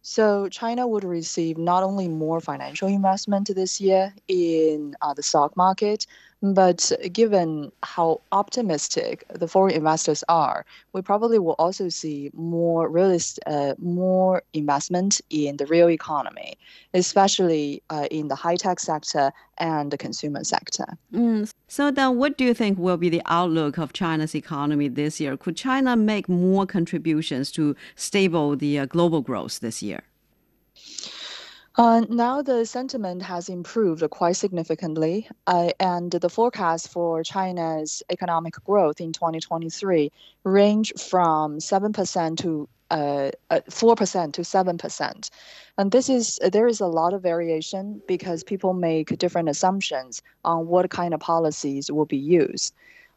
So 0.02 0.48
China 0.48 0.86
would 0.86 1.04
receive 1.04 1.58
not 1.58 1.82
only 1.82 2.08
more 2.08 2.40
financial 2.40 2.88
investment 2.88 3.50
this 3.54 3.80
year 3.80 4.14
in 4.28 4.96
uh, 5.02 5.12
the 5.14 5.22
stock 5.22 5.56
market, 5.56 6.06
but 6.42 6.90
given 7.12 7.70
how 7.82 8.20
optimistic 8.32 9.24
the 9.28 9.46
foreign 9.46 9.74
investors 9.74 10.24
are, 10.28 10.64
we 10.92 11.02
probably 11.02 11.38
will 11.38 11.56
also 11.58 11.88
see 11.88 12.30
more 12.34 12.88
realist, 12.88 13.38
uh, 13.46 13.74
more 13.78 14.42
investment 14.54 15.20
in 15.30 15.56
the 15.58 15.66
real 15.66 15.90
economy, 15.90 16.54
especially 16.94 17.82
uh, 17.90 18.06
in 18.10 18.28
the 18.28 18.34
high 18.34 18.56
tech 18.56 18.80
sector 18.80 19.32
and 19.58 19.90
the 19.90 19.98
consumer 19.98 20.42
sector. 20.44 20.86
Mm. 21.12 21.50
So 21.68 21.90
then, 21.90 22.16
what 22.16 22.38
do 22.38 22.44
you 22.44 22.54
think 22.54 22.78
will 22.78 22.96
be 22.96 23.10
the 23.10 23.22
outlook 23.26 23.78
of 23.78 23.92
China's 23.92 24.34
economy 24.34 24.88
this 24.88 25.20
year? 25.20 25.36
Could 25.36 25.56
China 25.56 25.94
make 25.94 26.28
more 26.28 26.66
contributions 26.66 27.52
to 27.52 27.76
stable 27.94 28.56
the 28.56 28.78
uh, 28.80 28.86
global 28.86 29.20
growth 29.20 29.60
this 29.60 29.82
year? 29.82 30.02
Uh, 31.80 32.00
now 32.10 32.42
the 32.42 32.66
sentiment 32.66 33.22
has 33.22 33.48
improved 33.48 34.04
quite 34.10 34.36
significantly, 34.36 35.26
uh, 35.46 35.70
and 35.80 36.10
the 36.10 36.28
forecast 36.28 36.92
for 36.92 37.22
China's 37.22 38.02
economic 38.10 38.52
growth 38.66 39.00
in 39.00 39.14
2023 39.14 40.12
range 40.44 40.92
from 40.98 41.56
7% 41.56 42.36
to 42.36 42.68
uh, 42.90 43.30
4% 43.50 44.28
uh, 44.28 44.30
to 44.30 44.42
7%. 44.42 45.30
And 45.78 45.90
this 45.90 46.10
is 46.10 46.38
there 46.52 46.68
is 46.68 46.80
a 46.80 46.86
lot 46.86 47.14
of 47.14 47.22
variation 47.22 48.02
because 48.06 48.44
people 48.44 48.74
make 48.74 49.16
different 49.16 49.48
assumptions 49.48 50.20
on 50.44 50.66
what 50.66 50.90
kind 50.90 51.14
of 51.14 51.20
policies 51.20 51.90
will 51.90 52.04
be 52.04 52.18
used. 52.18 52.74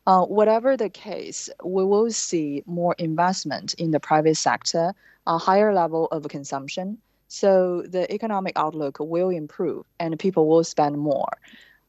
Uh, 0.08 0.24
whatever 0.24 0.78
the 0.78 0.90
case, 0.90 1.50
we 1.66 1.84
will 1.84 2.10
see 2.12 2.64
more 2.66 2.96
investment 2.98 3.74
in 3.74 3.92
the 3.92 4.00
private 4.00 4.38
sector, 4.38 4.94
a 5.28 5.38
higher 5.38 5.74
level 5.74 6.08
of 6.14 6.26
consumption, 6.30 6.98
so 7.34 7.82
the 7.82 8.12
economic 8.14 8.54
outlook 8.56 8.98
will 9.00 9.30
improve 9.30 9.86
and 10.00 10.20
people 10.20 10.48
will 10.48 10.64
spend 10.64 11.00
more. 11.00 11.34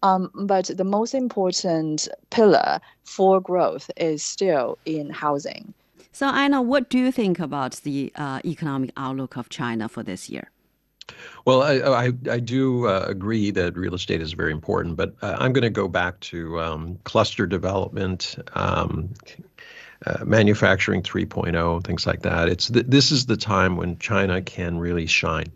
Um, 0.03 0.31
but 0.35 0.71
the 0.75 0.85
most 0.85 1.15
important 1.15 2.09
pillar 2.31 2.81
for 3.05 3.41
growth 3.43 3.91
is 3.97 4.23
still 4.23 4.79
in 4.87 5.11
housing. 5.11 5.75
So, 6.13 6.29
Anna, 6.29 6.63
what 6.63 6.89
do 6.89 6.99
you 6.99 7.13
think 7.13 7.39
about 7.41 7.73
the 7.83 8.11
uh, 8.17 8.41
economic 8.45 8.91
outlook 8.97 9.37
of 9.37 9.49
China 9.51 9.89
for 9.89 10.03
this 10.03 10.31
year? 10.31 10.51
Well, 11.45 11.63
I, 11.63 12.07
I, 12.07 12.13
I 12.31 12.41
do 12.41 12.87
uh, 12.87 13.05
agree 13.07 13.51
that 13.51 13.77
real 13.77 13.95
estate 13.95 14.23
is 14.23 14.33
very 14.33 14.53
important, 14.53 14.97
but 14.97 15.15
uh, 15.21 15.37
I'm 15.39 15.53
going 15.53 15.63
to 15.63 15.71
go 15.71 15.89
back 15.89 16.21
to 16.21 16.59
um, 16.61 16.99
cluster 17.05 17.47
development, 17.47 18.37
um, 18.55 19.13
uh, 20.07 20.25
manufacturing 20.25 21.03
3.0, 21.03 21.85
things 21.85 22.07
like 22.07 22.23
that. 22.23 22.49
It's 22.49 22.69
th- 22.69 22.87
this 22.89 23.11
is 23.11 23.27
the 23.27 23.37
time 23.37 23.77
when 23.77 23.99
China 23.99 24.43
can 24.43 24.79
really 24.79 25.07
shine. 25.07 25.53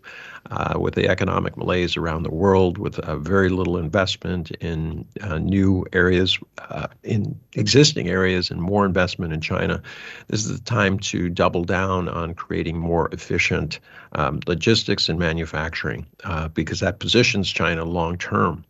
Uh, 0.51 0.79
with 0.79 0.95
the 0.95 1.07
economic 1.07 1.55
malaise 1.57 1.95
around 1.95 2.23
the 2.23 2.31
world, 2.31 2.79
with 2.79 2.97
uh, 2.99 3.17
very 3.17 3.49
little 3.49 3.77
investment 3.77 4.49
in 4.61 5.05
uh, 5.21 5.37
new 5.37 5.85
areas, 5.93 6.39
uh, 6.71 6.87
in 7.03 7.39
existing 7.53 8.09
areas, 8.09 8.49
and 8.49 8.59
more 8.59 8.83
investment 8.83 9.31
in 9.31 9.41
China, 9.41 9.79
this 10.27 10.43
is 10.43 10.59
the 10.59 10.65
time 10.65 10.97
to 10.97 11.29
double 11.29 11.63
down 11.63 12.09
on 12.09 12.33
creating 12.33 12.79
more 12.79 13.09
efficient 13.11 13.79
um, 14.13 14.39
logistics 14.47 15.07
and 15.07 15.19
manufacturing 15.19 16.03
uh, 16.23 16.47
because 16.47 16.79
that 16.79 16.97
positions 16.97 17.47
China 17.51 17.85
long 17.85 18.17
term 18.17 18.65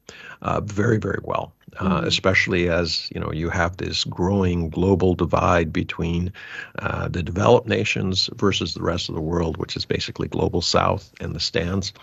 very, 0.65 0.97
very 0.97 1.19
well 1.23 1.53
uh, 1.77 1.97
mm-hmm. 1.97 2.07
especially 2.07 2.69
as 2.69 3.09
you 3.13 3.19
know 3.19 3.31
you 3.31 3.49
have 3.49 3.77
this 3.77 4.03
growing 4.05 4.69
global 4.69 5.13
divide 5.13 5.71
between 5.71 6.31
uh, 6.79 7.07
the 7.07 7.21
developed 7.21 7.67
nations 7.67 8.29
versus 8.35 8.73
the 8.73 8.81
rest 8.81 9.09
of 9.09 9.15
the 9.15 9.21
world, 9.21 9.57
which 9.57 9.75
is 9.75 9.85
basically 9.85 10.27
global 10.27 10.61
South 10.61 11.11
and 11.19 11.35
the 11.35 11.39
stands. 11.69 11.93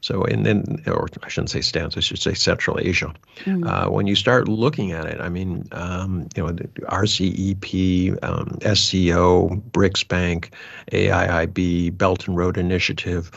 So, 0.00 0.22
and 0.24 0.46
then, 0.46 0.82
or 0.86 1.08
I 1.22 1.28
shouldn't 1.28 1.50
say 1.50 1.60
stands, 1.60 1.96
I 1.96 2.00
should 2.00 2.20
say 2.20 2.34
Central 2.34 2.78
Asia. 2.78 3.12
Mm-hmm. 3.44 3.64
Uh, 3.64 3.90
when 3.90 4.06
you 4.06 4.14
start 4.14 4.48
looking 4.48 4.92
at 4.92 5.06
it, 5.06 5.20
I 5.20 5.28
mean, 5.28 5.66
um, 5.72 6.28
you 6.36 6.42
know, 6.42 6.52
RCEP, 6.52 8.22
um, 8.22 8.58
SCO, 8.74 9.48
BRICS 9.72 10.06
Bank, 10.06 10.54
AIIB, 10.92 11.96
Belt 11.98 12.28
and 12.28 12.36
Road 12.36 12.56
Initiative. 12.56 13.30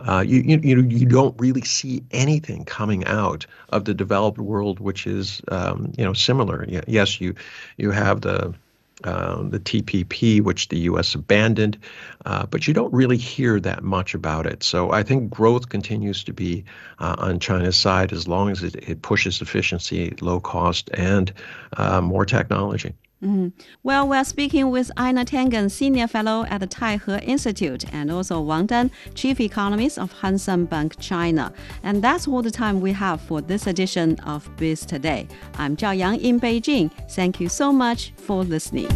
Uh, 0.00 0.24
you, 0.26 0.40
you 0.42 0.60
you 0.62 0.82
you 0.82 1.06
don't 1.06 1.34
really 1.40 1.62
see 1.62 2.04
anything 2.12 2.64
coming 2.64 3.04
out 3.06 3.46
of 3.70 3.84
the 3.84 3.94
developed 3.94 4.38
world, 4.38 4.78
which 4.78 5.06
is 5.06 5.18
is 5.18 5.42
um, 5.48 5.92
you 5.98 6.04
know 6.04 6.12
similar. 6.12 6.64
Yes, 6.86 7.20
you 7.20 7.34
you 7.76 7.90
have 7.90 8.22
the 8.22 8.54
uh, 9.04 9.42
the 9.42 9.60
TPP, 9.60 10.40
which 10.40 10.68
the 10.68 10.78
U.S. 10.80 11.14
abandoned, 11.14 11.78
uh, 12.26 12.46
but 12.46 12.66
you 12.66 12.74
don't 12.74 12.92
really 12.92 13.16
hear 13.16 13.60
that 13.60 13.82
much 13.82 14.14
about 14.14 14.46
it. 14.46 14.62
So 14.62 14.92
I 14.92 15.02
think 15.02 15.30
growth 15.30 15.68
continues 15.68 16.24
to 16.24 16.32
be 16.32 16.64
uh, 16.98 17.14
on 17.18 17.38
China's 17.38 17.76
side 17.76 18.12
as 18.12 18.26
long 18.26 18.50
as 18.50 18.62
it, 18.62 18.74
it 18.88 19.02
pushes 19.02 19.40
efficiency, 19.40 20.14
low 20.20 20.40
cost, 20.40 20.90
and 20.94 21.32
uh, 21.76 22.00
more 22.00 22.24
technology. 22.24 22.94
Mm. 23.22 23.52
Well, 23.82 24.08
we're 24.08 24.24
speaking 24.24 24.70
with 24.70 24.92
Einar 24.96 25.24
Tangen, 25.24 25.70
Senior 25.70 26.06
Fellow 26.06 26.44
at 26.48 26.60
the 26.60 26.68
Taihe 26.68 27.22
Institute, 27.24 27.84
and 27.92 28.12
also 28.12 28.40
Wang 28.40 28.66
Dan, 28.66 28.90
Chief 29.14 29.40
Economist 29.40 29.98
of 29.98 30.12
Hang 30.12 30.64
Bank 30.66 30.98
China. 31.00 31.52
And 31.82 32.02
that's 32.02 32.28
all 32.28 32.42
the 32.42 32.50
time 32.50 32.80
we 32.80 32.92
have 32.92 33.20
for 33.20 33.40
this 33.40 33.66
edition 33.66 34.20
of 34.20 34.48
Biz 34.56 34.86
Today. 34.86 35.26
I'm 35.54 35.76
Zhao 35.76 35.96
Yang 35.96 36.20
in 36.20 36.40
Beijing. 36.40 36.90
Thank 37.10 37.40
you 37.40 37.48
so 37.48 37.72
much 37.72 38.12
for 38.16 38.44
listening. 38.44 38.88